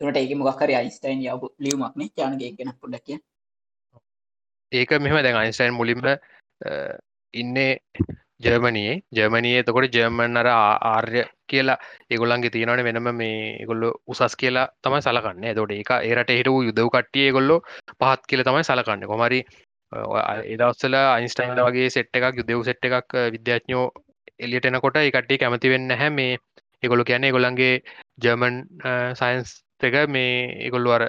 [0.00, 3.20] තුනට ඒක මොක්කර අයිස්ටයින් යව ලියවමක්නේ චානගේ ගෙන පොඩ්ඩක් කිය
[4.72, 6.02] ඒක මෙම දැන් අයින්ස්ටයින් මුලින්ම
[7.34, 7.72] ඉන්නේ
[8.40, 9.02] ජර්මනයේ.
[9.12, 11.78] ජර්මනයේ තකොට ජර්මන් අර ආර්ය කියලා
[12.10, 15.48] ඒගොල්ලන්ගේ තියෙනවන වෙනම මේ ගොල්ල උසස් කියලා තමයි සලකන්න.
[15.54, 17.56] තොට එක ඒරට හිට යුදව කට්ටිය ගොල්ලො
[17.94, 19.06] පහත් කියල තමයි සලකන්න.
[19.06, 19.40] කොමරි
[20.54, 23.84] එදස්සල අයින්ස්ටයින්ල වගේ සෙට් එකක් යුදෙව් සෙට් එකක් විද්‍යාඥෝ
[24.38, 26.38] එලියට එනකොට එකට්ටි කැමති වෙන්න හැ මේ
[26.82, 27.74] එගොලු කියන්නේ ගොල්ලන්ගේ
[28.22, 28.56] ජර්මන්
[29.20, 30.32] සයින්ස් එක මේ
[30.68, 31.04] එගොල්ලු අර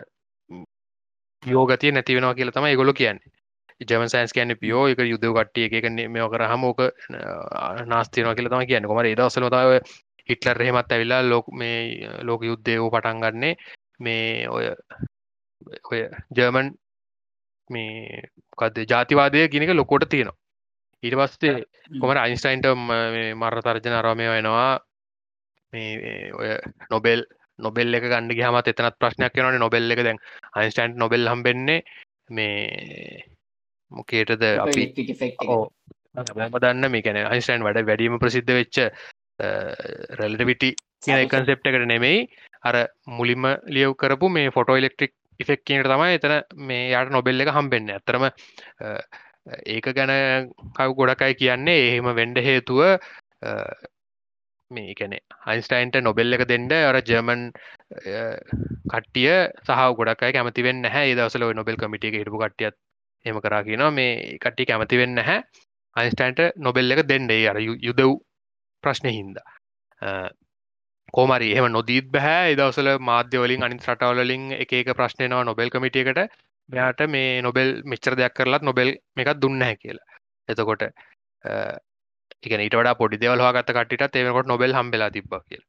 [1.44, 3.32] යෝගතිය නැතිවෙනවා කියලා තම ගොලු කියන්නේ.
[3.90, 6.82] ජම සයින්ස් කියන්න පියෝ එක යුද කට්ටිය එක මේ කර හමෝක
[7.92, 8.88] නාස්තියන කියල තම කියන්න.
[8.90, 9.72] කොමර දවසලතාව
[10.30, 11.80] හිටලර් එහෙමත් ඇවිල්ලා ලෝක මේ
[12.28, 13.56] ලෝක යුද්ධයෝ පටන් ගන්නේ.
[14.00, 14.66] මේ ඔය
[15.90, 16.00] ඔය
[16.38, 16.68] ජර්මන්
[17.70, 18.22] මේ
[18.60, 20.38] කද ජාතිවාදය ගෙනක ලොකොට තියෙනවා.
[21.04, 21.56] ඊට පස්සේ
[22.02, 22.68] කොමර අයින්ස්ටයින්ට
[23.42, 24.80] මර තර්ජන අරමය වෙනවා
[25.74, 26.50] මේ ඔය
[26.90, 27.26] නොබෙල්
[27.60, 30.20] නොබෙල් එක ගන්න හම එතනත් ප්‍රශ්නයක් වන නොබෙල් එක දැන්
[30.54, 31.80] අයින්ස්ටයින්ට නොබෙල් හම්බෙන්නේ
[32.30, 33.24] මේ
[33.92, 34.86] මොකේටද අපි?
[34.92, 38.78] ම දන්න මේකැන අයිස්ටයින් වැඩ වැඩීම ප්‍රසිද්ධ වෙච්ච
[40.22, 40.72] රෙල්ඩවිටි
[41.04, 42.28] කියන කන්සෙප්ට එකට නෙමෙයි.
[42.64, 42.76] අර
[43.18, 46.36] මුලින්ම ලියව් කරපු මේ ෆොටෝ ඉලෙක්ට්‍රික් ඉෆෙක්කට තමයි එතන
[46.70, 47.94] මේ යාට නොබෙල්ල එක හම්බෙන්න.
[47.96, 48.28] ඇතරම
[49.68, 52.82] ඒක ගැන කව ගොඩකයි කියන්නේ එහෙම වෙන්ඩ හේතුව
[54.72, 57.44] මේ කැනෙ අයින්ස්ටයින්ට නොබෙල්ල එක දෙන්න අර ජර්මන්
[58.92, 59.32] කට්ටිය
[59.64, 62.76] සහ ගොඩක් කැමති වෙන්න හැ දවසල නොබෙල් කමිටිය හිටපු කටියත්
[63.26, 63.92] එම කරා කියනවා.
[63.92, 65.40] මේ කට්ටි කැමති වෙන්න හැ
[65.96, 67.42] අයින්ස්ටයින්ට නොබෙල් එක දෙන්නේ.
[67.48, 68.14] අර යුදව්
[68.84, 69.50] ප්‍රශ්නය හින්දා.
[71.14, 76.22] කෝමරි එහම නොදීත් බැහැ දවසල මාධ්‍යවලින් අනි රටවලින් එක ප්‍රශ්නයනවා නොබෙල් කමිටියකට
[76.70, 80.08] මෙයාට මේ නොබෙල් මෙච්චර දෙයක් කරලත් නොබෙල් එකක් දුන්න හැ කියලා.
[80.50, 80.84] එතකොට
[82.44, 85.64] එක ඊට වඩා පොඩි දෙවල් හගත කටට ඒකට නොබෙල් හම්බෙලා තිබ කියල.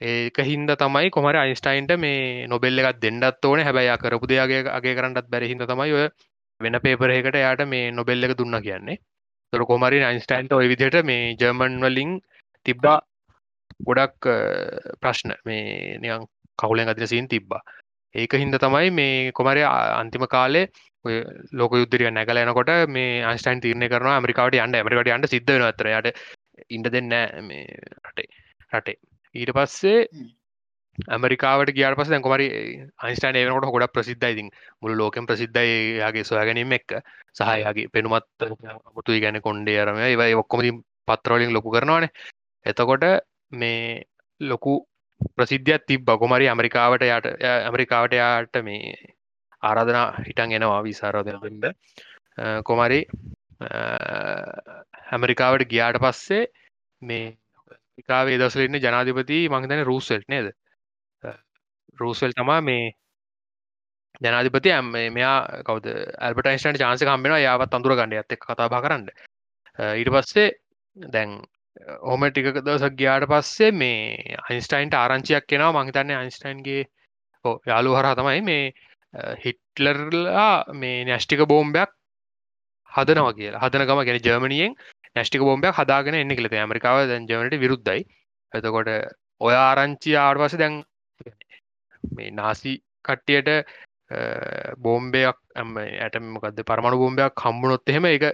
[0.00, 3.60] ඒක හින්ද තමයි කොමර අයින්ස්ටයින්ට මේ නොබෙල්ල එකත් දෙන්නත් ඕන.
[3.60, 6.08] හැබැයි කරපු දෙයාගේ අගේ කරන්නත් බැරිහිද තමයි ඔය
[6.60, 8.98] වෙන පේපරයකට යාට මේ නොබෙල්ල එක දුන්න කියන්නේ.
[9.52, 12.20] තොර කොමරි අයින්ස්ටයින්ට ඔය විදිහට මේ ජර්මන් වලින්
[12.66, 12.98] තිබ්බා
[13.88, 14.32] ගොඩක්
[15.00, 15.36] ප්‍රශ්න.
[15.44, 16.24] මේ නියන්
[16.58, 17.60] කවුලෙන් අදින සින් තිබ්බා.
[18.14, 19.62] ඒක හින්ද තමයි මේ කොමරය
[20.00, 20.95] අන්තිම කාලේ ඔය
[21.52, 26.08] ලෝක යුද්ධරිය නැගල එනකොට මේ අන්ස්ටයින් තිරණය කරන ඇමරිකාවට අන්ඩ ඇමරිකට අන්ට සිද්ධ අතරයට
[26.68, 27.14] ඉන්ඩ දෙන්න
[27.48, 27.66] මේ
[28.04, 28.28] රටේ.
[28.72, 28.98] රටේ.
[29.34, 30.00] ඊට පස්සේ
[31.08, 32.48] ඇමරිකාවට ගියාට පස දැකොමරි
[33.04, 34.48] අයිස්ටන් ඒනකොට හොඩ ප්‍රසිද්ධයිතින්
[34.80, 36.98] මුළු ලෝකෙන් ප්‍රසිද්ධයියාගේ සොයා ගැනීම එක්ක.
[37.36, 38.26] සහයගේ පෙනුමත්
[38.94, 40.72] මුතු ගැන කොන්්ඩේ අරම ඒවයි ඔක්කොමති
[41.08, 42.12] පත්‍රවලින් ලොකු කරනවානේ.
[42.66, 43.04] එතකොට
[43.52, 44.02] මේ
[44.40, 44.74] ලොකු
[45.36, 49.15] ප්‍රසිද්ධියත් තිබ බකොමරි ඇමරිකාවට යට ඇමරිකාවට යාට මේ
[49.62, 51.66] ආරාධනා හිටන් එනවා විසාරෝධයද
[52.64, 53.00] කොමරි
[55.08, 56.44] ඇමරිකාවට ගියාට පස්සේ
[57.02, 57.26] මේ
[57.98, 60.52] ඉකාවේ දසලන්න ජනාධිපති මංතන රූසෙල්් නේද?
[61.98, 62.92] රූසෙල් තමා මේ
[64.20, 64.72] ජනාධිපති.
[64.72, 65.96] ඇම් මෙයා කවද?
[66.20, 69.08] ඇල්පටයින්ස්ටට චාන්ස කම්බෙන යාවත් අඳුර ගන්න ඇත්ත කතාබා කරන්න.
[69.94, 70.48] ඊට පස්සේ
[70.96, 71.38] දැන්
[72.02, 76.82] ඕම ටික දවසක් ගියාට පස්සේ මේ අයින්ස්ටයින්ට ආරංචියක් කෙනවා මහිතන්නේ අයින්ස්ටයින්ගේ
[77.66, 78.64] යාලු හරහ තමයි මේ
[79.44, 81.90] හිට්ලර්ලා මේ නැෂ්ටික බෝම්බයක්
[82.90, 83.62] හදනව කියලා.
[83.62, 84.76] හදනකම ගැන ජර්මණියෙන්
[85.16, 88.04] නැෂ්ටික බෝම්බයක් හදාගෙන එන්න කියලත ඇමරිකාව දැන් ජමට විරුද්ධයි.
[88.52, 88.90] එතකොට
[89.40, 90.82] ඔය ආරංචි ආර්වස දැන්
[92.16, 92.72] මේ නාසි
[93.04, 93.50] කට්ටියට
[94.78, 98.24] බෝම්බයක් ඇම ඇටමකද පරමණු බෝම්බයක් කම්බුණොත් එහෙම එක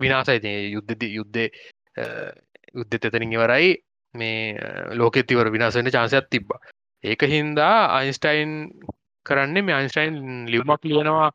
[0.00, 1.42] විනාසයි යුද්ධ යුද්ධ
[2.74, 3.74] යුද්ධ තෙතනින් ඉවරයි.
[4.14, 4.54] මේ
[4.94, 6.60] ලෝකෙතිවර විනාසෙන්ට චාන්සයක් තිබ්බා.
[7.04, 8.52] ඒක හින්දා අයින්ස්ටයින්
[9.28, 10.16] කරන්නේ මේ අයින්ස්ටයින්
[10.52, 11.30] ලිවමක් ලියනවා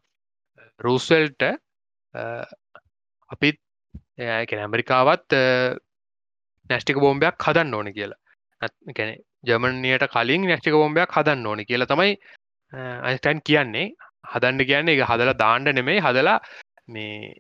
[0.86, 1.42] රූස්වල්ට.
[3.30, 3.60] අපිත්
[4.18, 5.38] එයකැන ඇමරිකාවත්
[6.70, 8.20] නැස්ටික බෝම්බයක් හදන්න ඕන කියලා.
[8.98, 9.12] ගැන
[9.50, 12.14] ජර්මණයට කලින් නැස්ටික බෝම්බයක් හදන්න ඕන කියලා තමයි
[13.10, 13.88] අයිස්ටයින් කියන්නේ.
[14.32, 16.40] හදන්න කියන්නේ එක හදලා දාණ්ඩ නෙමෙයි හදලා
[16.96, 17.34] මේ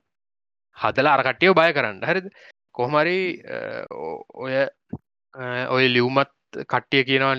[0.77, 2.03] හදලා අරකට්ටියෝ බය කරන්න.
[2.09, 2.27] හරිද?
[2.77, 3.19] කොහමරි
[4.43, 4.53] ඔය
[5.75, 7.35] ඔය ලියවමත් කට්ටිය කියනවා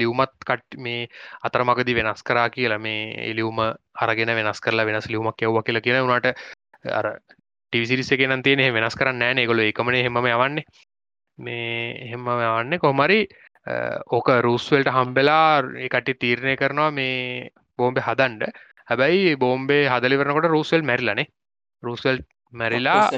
[0.00, 1.08] ලියවමත් කට මේ
[1.42, 3.60] අතරමගදි වෙනස් කරා කියලා මේ එලියවම
[4.06, 6.26] අරගෙන වෙනස් කරලා වෙනස් ලියවමක් යව්ව කියලා කියන වුණට
[6.98, 7.06] අර
[7.72, 10.64] ටිවිසිරිස එකනම් තියෙන වෙනස් කරන්න නෑන ගොල එකමන හෙම යවන්නේ.
[11.38, 13.20] මේ එහෙම යවන්න කොමරි
[14.16, 18.52] ඕක රූස්වල්ට හම්බෙලා එකට තීරණය කරනවා මේ බෝම්බෙ හදන්ඩ
[18.90, 21.26] හැබැයි බෝම්බේ හදලිවරනකොට රූස්වල් මැරිලනේ
[21.82, 23.10] රූස්වල් මැරිලා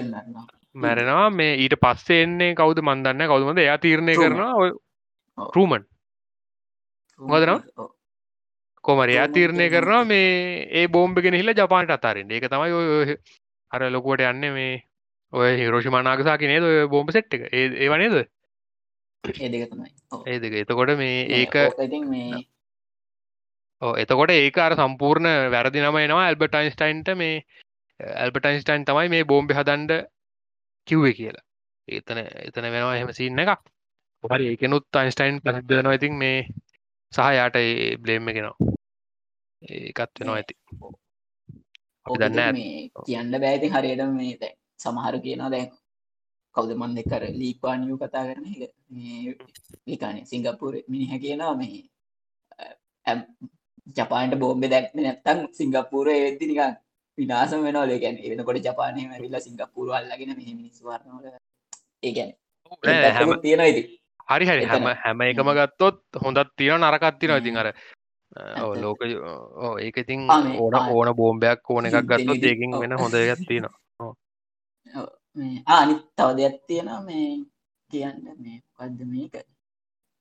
[0.74, 1.30] මැරෙනවා.
[1.30, 4.70] මේ ඊට පස්සේ එන්නේ කවුද මන්දන්න කවුමද එයා තීරණය කරනවා
[5.38, 5.84] රූමන්
[7.20, 7.60] මොදනම්
[8.84, 13.16] කොමරයා තීරණය කරනවා මේ ඒ බෝම්භගෙන හිල ජපානට අතාරෙන් ඒක තමයි ඔය
[13.72, 14.72] අර ලොකුවට යන්න මේ
[15.32, 17.48] ඔය හිරෝෂිමනාගසා කිනේ ඔය බෝම්ප සෙට් එක.
[17.52, 18.16] ඒ වනේද
[20.24, 21.54] ඒ දෙක එතකොට මේ ඒක
[23.98, 27.44] එතකොට ඒක අර සම්පූර්ණ වැරදි නම එනවා ඇල්බටයින්ස්ටයින්ට මේ
[28.00, 30.04] ඇල්බටයින්ස්ටයින් තමයි මේ බෝම්බි හදන්ඩ
[30.86, 31.44] කිව්වේ කියලා.
[31.88, 33.66] ඒතන එතන වෙනවා එහෙම සින්න එකක්
[34.30, 36.38] හරි ඒකනුත් අයින්ස්ටයින් ප්‍රසිද්ධනවා ඉතින් මේ
[37.12, 38.76] සහ යාට ඒ බ්ලේම් එකෙනවා
[39.62, 40.54] ඒකත් වෙනවා ඇති.
[42.06, 42.56] දන්න
[43.00, 45.68] කියන්න බෑති හරියට මේ දැ සමහර කියනවා දැන්
[46.54, 48.72] කවද මන් දෙකර ලීපානියු කතා කරන එක?
[49.86, 51.84] ඒකාන සිංගප්පුර මිනිහ කියනවා මේ
[53.96, 56.74] ජපාන්ට බෝම්බෙ දැක්ම නැත්තම් සිංගප්පූර ඒදදි නිකන්
[57.18, 61.28] විනාසම වෙනවා දෙකැන එනකොට ජපානය මැවිල්ලා සිංගප්පුර අල්ලගෙන මෙහ මිනිස්වාරනල
[62.02, 62.30] ඒගැන
[63.42, 63.82] තියෙන ඉති
[64.28, 64.64] හරි හරි.
[64.64, 67.68] හැම හැම එකම ගත්තොත් හොඳත් තියෙන නරකත් තින ඉතින් අර
[68.76, 69.00] ලෝක
[69.80, 74.14] ඒක ඉතින් ඕන ඕන බෝම්බයක් ඕන එකක් ගත්තොත් ඒකින් වෙන හොඳ එකත් තියෙනවා.
[75.72, 77.28] අනිත් තව දෙයක් තියෙන මේ
[77.90, 79.34] කියන්න මේ පද්ද මේක?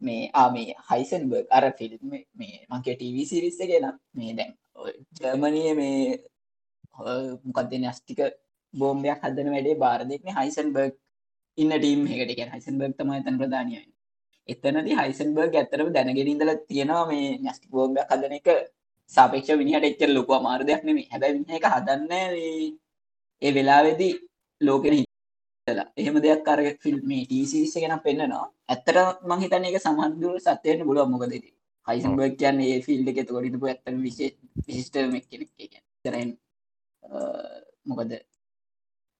[0.01, 4.51] මේ ආමේ හයිසන්බර්ග අර ෆිල්ම් මේ මගේ ටීවී සිරිස්ස ගෙන මේ දැන්
[5.17, 5.99] ජර්මනය මේ
[7.45, 8.21] මොකක්ද නස්ටික
[8.73, 10.93] බෝම්බයක් හදන වැඩේ බාරදෙක්න හයිසන්බර්ග්
[11.57, 13.83] ඉන්න ටීම් එකට හයිසන්බර්ග තමයි තන් ප්‍රධානයයි
[14.49, 18.47] එතනති හයිසන්බර්ග ඇතරම දැනගෙනඉදල තියෙනවා මේ නැස්ටි බෝම්බයක් හදන එක.
[19.11, 21.07] සාපේක්ෂ විනිහට එච්චර ලොකු අමාරු දෙයක් නෙමෙයි.
[21.11, 22.11] හැබැයි මිනිහ එක හදන්න
[23.41, 24.13] ඒ වෙලාවේදී
[24.61, 28.47] ලෝකෙන හිතලා එහෙම දෙයක් අර ෆිල්ම් මේ ටීවී සීරීස් එක නම් පෙන්නනවා.
[28.67, 31.11] ඇත්තට මං හිතන්නේ ඒක සමහරවිට සත්‍ය වෙන්න පුළුවන්.
[31.13, 31.53] මොකද ඉතින්
[31.87, 34.35] හයිසන්බර්ග් කියන්නේ ඒ ෆීල්ඩ් එකේ එතකොට හිටපු ඇත්තම විශේෂ
[34.67, 36.29] විශිෂ්ට කෙනෙක් ඒ කියන්නේ ඉතරෙන්
[37.85, 38.11] මොකද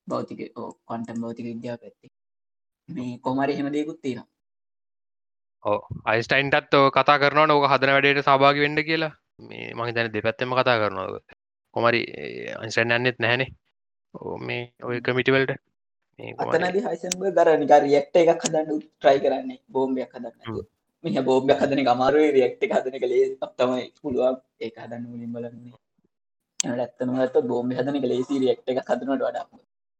[0.08, 0.40] භෞතික
[0.86, 2.12] කොන්ටම් භෞතික විද්‍යාව පැත්තේ.
[2.90, 4.35] මේ කොමරි එහෙම දෙයකුත් තියෙනවා.
[6.06, 9.14] අයිස්ටයින්ටත් කතා කරන ඕක හදන වැඩට සභාග වෙන්න කියලා.
[9.42, 11.20] මේ මහි තැන දෙපැත්තම කතා කරනවා
[11.76, 12.02] කොමරි
[12.60, 13.50] අයිස්ටයින් යන්නෙත් නැහැනේ.
[14.42, 15.56] මේ ඔය කමිටිවල්ට
[16.20, 19.60] අතනදි හයිසන්බ දර නිකා රියක්ට එකක් හදන්න ට්‍රයි කරන්නේ.
[19.70, 20.62] බෝම්බයක් හදන්න
[21.04, 23.26] මිහ බෝම්බයක් හදන අමාරුවේ රියක්ට හදන කළේ
[23.58, 24.38] තමයි පුළුවන්.
[24.62, 25.80] ඒ හදන්න මුලින් බලන්නේ.
[26.60, 29.46] ඇත්තනට බෝම්බ හදන කලේසි රියක්ට එක හදනට වඩා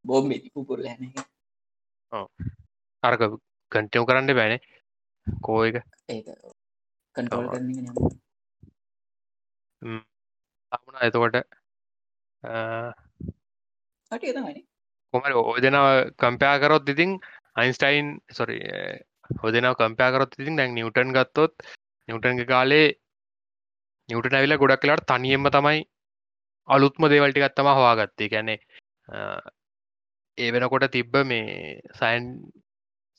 [0.06, 1.12] බෝම්බ පුකුරල හැන
[3.04, 3.22] අරක
[3.72, 4.60] කටයව කරන්න බෑනේ
[5.42, 5.76] කෝයක
[6.08, 6.28] ඒක
[7.16, 7.68] කන්ටෝල් කරන
[10.72, 11.36] අමුණ එතකොට
[15.44, 17.12] ඔය දෙනාව කම්පයා කරොත් ඉතින්
[17.56, 18.60] අයින්ස්ටයින් සොරි
[19.40, 21.54] හො දෙනාව කම්පයා කරොත් ඉතින් දැන් නිවටන් ගත්තොත්
[22.10, 22.88] නිවටන්ගේ කාලේ
[24.10, 25.80] නිවටන ඇවිල ගොඩක් කලාට තනියෙන්ම තමයි
[26.70, 28.60] අලුත්ම දේවල්ටි ගත්තම හවාගත්තේ ගැනේ
[30.38, 32.24] ඒ වෙනකොට තිබ්බ මේ සයින්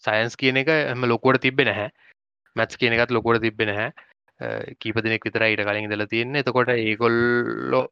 [0.07, 1.88] සයින්ස් කියන එක එම ලොකුවට තිබෙ නැහැ.
[2.57, 3.90] මැත්ස් කියන එකත් ලොකුවට තිබෙ නැහැ.
[4.80, 6.44] කීප දෙනෙක් විතර ඊට කලින් දල තියන්නේ.
[6.44, 7.86] එතකොට ඒකොල්ලෝ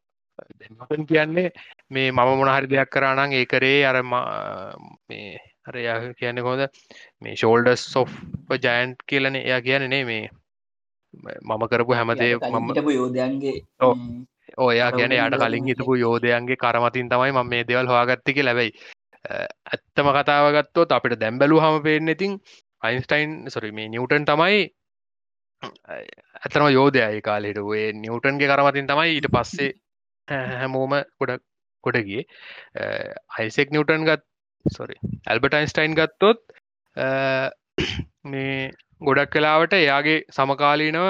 [0.61, 1.49] දෙමපන් කියන්නේ
[1.89, 5.37] මේ මම මොනහරි දෙයක් කරානං ඒකරේ අර මේ
[5.67, 5.85] අර ය
[6.19, 6.65] කියන්න කොද
[7.21, 8.11] මේ ෂෝල්ඩස් සොෆ්
[8.65, 9.35] ජයන්ට් කියලන.
[9.41, 10.23] එයා කියන්නනේ මේ
[11.41, 13.57] මම කරපු හැමදේ මම යෝධයන්ගේ
[14.67, 18.71] ඔයා කියන යට කලින් හිතපු යෝධයන්ගේ කරමතින් තමයි ම මේ දෙවල් හවාගත්තික ලැබයි
[19.25, 22.33] ඇත්තම කතාවගත්තොත් අපිට දැම්බැලු හම පේෙන් ඉතින්
[22.81, 24.61] අයින්ස්ටයින් සොරි මේ නිවටන් තමයි
[26.39, 29.71] ඇතනම යෝධයයි කාලෙට ඒ නිවටන්ගේ කරමතින් තමයි ඊට පස්සේ
[30.55, 31.43] හැමෝම ගොඩක්
[31.83, 32.23] ගොඩගේ
[33.35, 34.23] අයිසෙක් නිවටන් ගත්
[34.65, 36.41] සොරි ඇල්බට අයින්ස්ටයින් ගත්තොත්
[38.25, 38.71] මේ
[39.01, 41.05] ගොඩක් කලාවට එයාගේ සමකාලීනව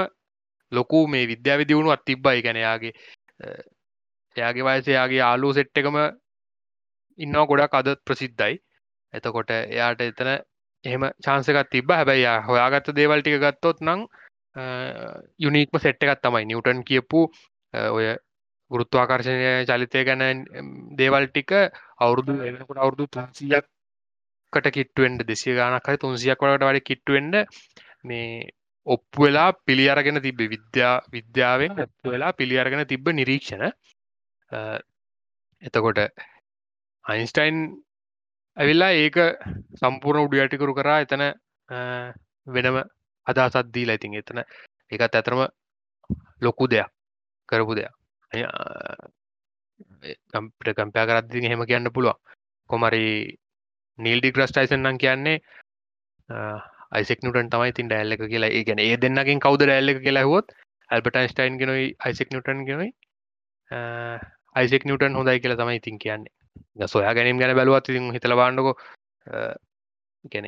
[0.72, 2.94] ලොකු මේ විද්‍යාව දියුණු අත් තිබ්බයි ගැනයාගේ
[4.36, 5.98] එයාගේ වයසයාගේ ආලූ සෙට් එකම
[7.20, 8.60] ඉන්නවා ගොඩක් අද ප්‍රසිද්ධයි.
[9.14, 10.32] එතකොට එයාට එතන
[10.84, 14.06] එහෙම චාන්සකත් තිබ හැබැයි හොයාගත්ත දේවල්ටික ගත්තොත් නං
[15.40, 16.46] යුනික්ම සෙට් එකත් තමයි.
[16.46, 17.22] නිවටන් කියපු
[17.90, 18.08] ඔය
[18.72, 20.44] ගෘත්වාකර්ශණය චලිතය ගැන
[20.96, 21.56] දේවල් ටික
[22.00, 23.66] අවුරුදු එකට අවුරුදු තුන්සියක්
[24.54, 27.36] කට කිට්ටුවෙන්ට දෙසිය ගානක් හයි තුන්සියක් වලට වඩ කිට්ටුවෙන්ඩ
[28.04, 28.50] මේ
[28.88, 33.64] ඔප්පු වෙලා පිළිඅරගෙන තිබ්බ විද්‍යා විද්‍යාවෙන් ඔප්පු වෙලා පිළිඅරගෙන තිබ්බ නිරීක්ෂණ.
[35.64, 36.00] එතකොට
[37.06, 37.58] අයින්ස්ටයින්
[38.58, 39.18] ඇවිල්ලා ඒක
[39.76, 41.24] සම්පූර්ණ උඩ යටිකරු කරා එතන
[42.48, 42.78] වෙනම
[43.28, 44.42] අදසත්දී ලයිතින් එතන
[44.92, 45.42] එකත් ඇතරම
[46.42, 46.90] ලොකු දෙයක්
[47.50, 47.94] කරපු දෙයක්
[50.32, 52.22] කම්පට කම්පයා කරද්දි හෙම කියන්න පුළුවන්
[52.70, 53.04] කොමරි
[54.00, 55.38] නීල්ඩි ග්‍රස්ටයිසන්නම් කියන්නේ
[56.92, 60.26] අයිසෙක් නටන් තමයි තින් ඩැල්ල එක කියලා ඒ ගැන ඒ දෙන්නකින් කවද ඩැල්ල එක කියලා
[60.26, 60.56] හොත්
[60.90, 62.90] ඇල්බටයින්ස්ටයින් ගෙනයි අයිසෙක් නටන් ගෙනයි
[64.56, 66.34] අයිසෙක් නටන් හොඳයි කියලා තමයි ඉතින් කියන්නේ
[66.88, 68.74] සොයා ගැනීම ගැන බැලුවත් ඉතින් හිතල බාන්නකො
[70.26, 70.48] ගැන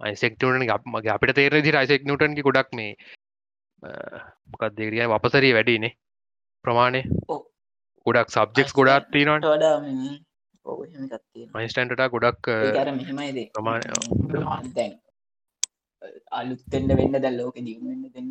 [0.00, 2.92] අයිසෙක්ටන මගේ අපිට තේර දි රයිසෙක් නටන්ගේ ගොඩක් මේ
[4.50, 5.96] මොකක් දේරිය වපසරී වැඩිනේ
[6.64, 7.02] ප්‍රමාණය.
[8.06, 9.76] ගොඩක් සබ්ජෙක්ස් ගොඩක් තිීනට වඩා
[11.54, 12.50] මයිස්ටන්ට ගොඩක්
[13.54, 14.92] ප්‍රමාණය දැන්
[16.32, 18.28] අලුත්තෙන්ට වෙන්න දැල් ලෝක දියුණුවෙන්න දෙන්න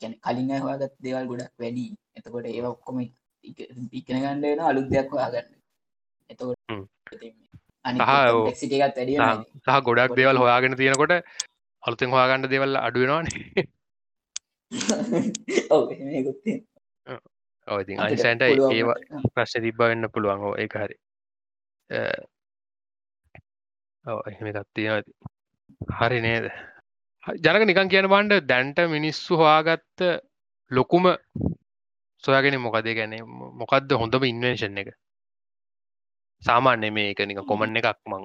[0.00, 1.86] ගැන කලින් හවාගත් දේවල් ගොඩක් වැඩි.
[2.16, 3.02] එතකොට ඒ ඔක්කොම
[3.92, 5.61] ඉක්න ගණඩ වෙන අලුත් දෙයක් හොයාගන්න
[9.62, 11.24] සහ ගොඩක් දේවල් හොයාගෙන තියෙනකොට
[11.82, 13.66] අලුතෙන් හොයාගන්න දෙවල් අඩුවෙනවානේ
[17.68, 18.94] ඔති අයිසන්ට ඒවා
[19.30, 20.40] ප්‍රශ්න තිබ්බ වෙන්න පුළුවන්.
[20.40, 20.96] ඕ එක හරි.
[24.26, 25.02] එහෙම ගත්තිය
[25.92, 26.50] හරි නේද?
[27.38, 30.22] ජනක නිකන් කියන බන්ඩ දැන්ට මිනිස්සු හොයාගත්ත
[30.70, 31.14] ලොකුම
[32.24, 32.86] සොයාගෙන මොකද?
[32.92, 33.14] ගැන
[33.60, 34.94] මොකක්ද හොඳම ඉන්වේශන් එක
[36.42, 38.24] සාමාන්‍ය මේ එක නික කොමන් එකක් මං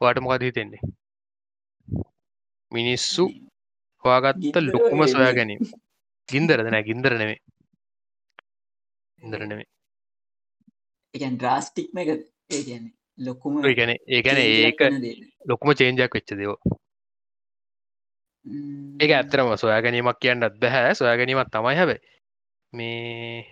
[0.00, 0.82] වාට මොකද හිතෙන්නේ?
[2.72, 3.24] මිනිස්සු
[4.04, 5.60] හොයාගත්ත ලොකුම සොයා ගැනීම.
[6.28, 7.38] ගින්දරද නෑ ගින්දර නෙමේ
[9.18, 9.68] ඉදර නෙමේ
[11.14, 14.82] එකන් ඩ්‍රාස්ටික්ම එක ඒ කියන්නේ ලොකුම ගැන ඒ ගැන ඒක
[15.44, 16.52] ලොකුම චේන්ජයක් වෙච්ච දෙව
[19.00, 21.94] ඒක ඇත්තරම සොයා ගැනීමක් කියන්නත් බැහැ සොයා ගැනීමත් තමයි හැබ
[22.72, 23.46] මේ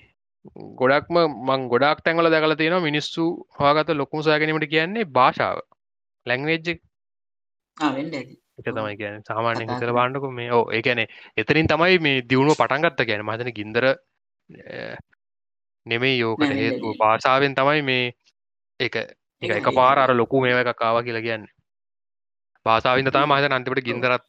[0.80, 1.16] ගොඩක්ම
[1.48, 3.24] මං ගොඩක් තැන්වල දැකල තියෙන මිනිස්සු
[3.58, 5.62] හවාගත ලොකුම සොයා ගැනීමට කියන්නේ භාෂාව
[6.26, 6.68] ලැංවේජ්
[8.58, 13.24] එක තමයි කියන සාමාන්‍ය හිතල බාන්නක මේ ඕ ඒකැනේ එතරින් තමයි මේ දියුණුව පටන්ගත්ත කියන
[13.24, 13.86] මතන ගින්දර
[15.86, 16.80] නෙමෙයි යෝකට ලියන.
[16.98, 18.12] භාෂාවෙන් තමයි මේ
[18.80, 20.10] එක එක හරි පාර අර.
[20.12, 21.44] ලොකු මේව එක කාව කියලා කියන්න
[22.66, 23.28] භාෂාවින්ද තම.
[23.28, 23.84] මහත අන්තිමට.
[23.84, 24.24] ගින්දරත්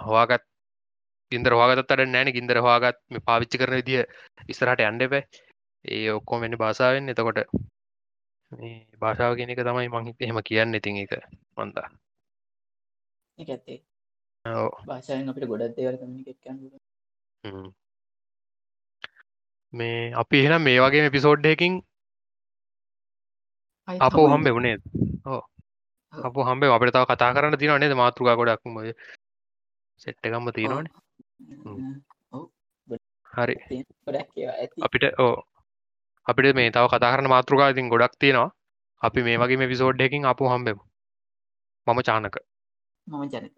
[0.00, 0.44] හවාගත්
[1.32, 2.28] ගින්දර හවාගත් අට නෑන.
[2.36, 4.04] ගින්දර හවාගත් මේ පාවිච්චි කරන විදිහ
[4.48, 5.22] ඉස්සරහට අන්ඩ බෑ
[5.84, 7.38] ඒ ඔක්කෝ මෙනි භාෂාවෙන් එතකොට
[8.52, 10.74] මේ භාෂාව කියන එක තමයි මංහිත එහෙම කියන්න.
[10.74, 11.12] ඉතින් එක
[11.56, 11.88] මන්දා
[13.38, 13.78] ඇත්තේ.
[14.86, 17.68] භාෂාවෙන් අපිට ගොඩක් දේවල් කමියුනිකේට් කරන්න.
[19.72, 21.74] මේ අපි එහෙනම් මේ වගේ පිසෝඩ්ඩයකින්
[23.88, 24.50] ආයි අපෝ හමු හම්බෙ.
[24.50, 24.76] වුණේ
[25.26, 25.42] ඕ.
[26.14, 27.94] අප හම්බේ අපිට තව කතා කරන්න තින නේද?
[27.94, 28.80] මාතෘකා ගොඩක්ම
[30.00, 30.88] සෙට්ටකම්ම තියෙනවාන.
[33.36, 33.54] හරි.
[34.80, 35.34] අපිට ඕ
[36.26, 38.50] අපිට මේ තව කතා කරන මාතෘකා ඉතින් ගොඩක් තියෙනවා.
[39.02, 40.82] අපි මේ වගේ පිසෝඩ්ඩයකින් අප හම්බෙමු.
[41.86, 42.36] මම චානක.
[43.06, 43.54] මම ජනක.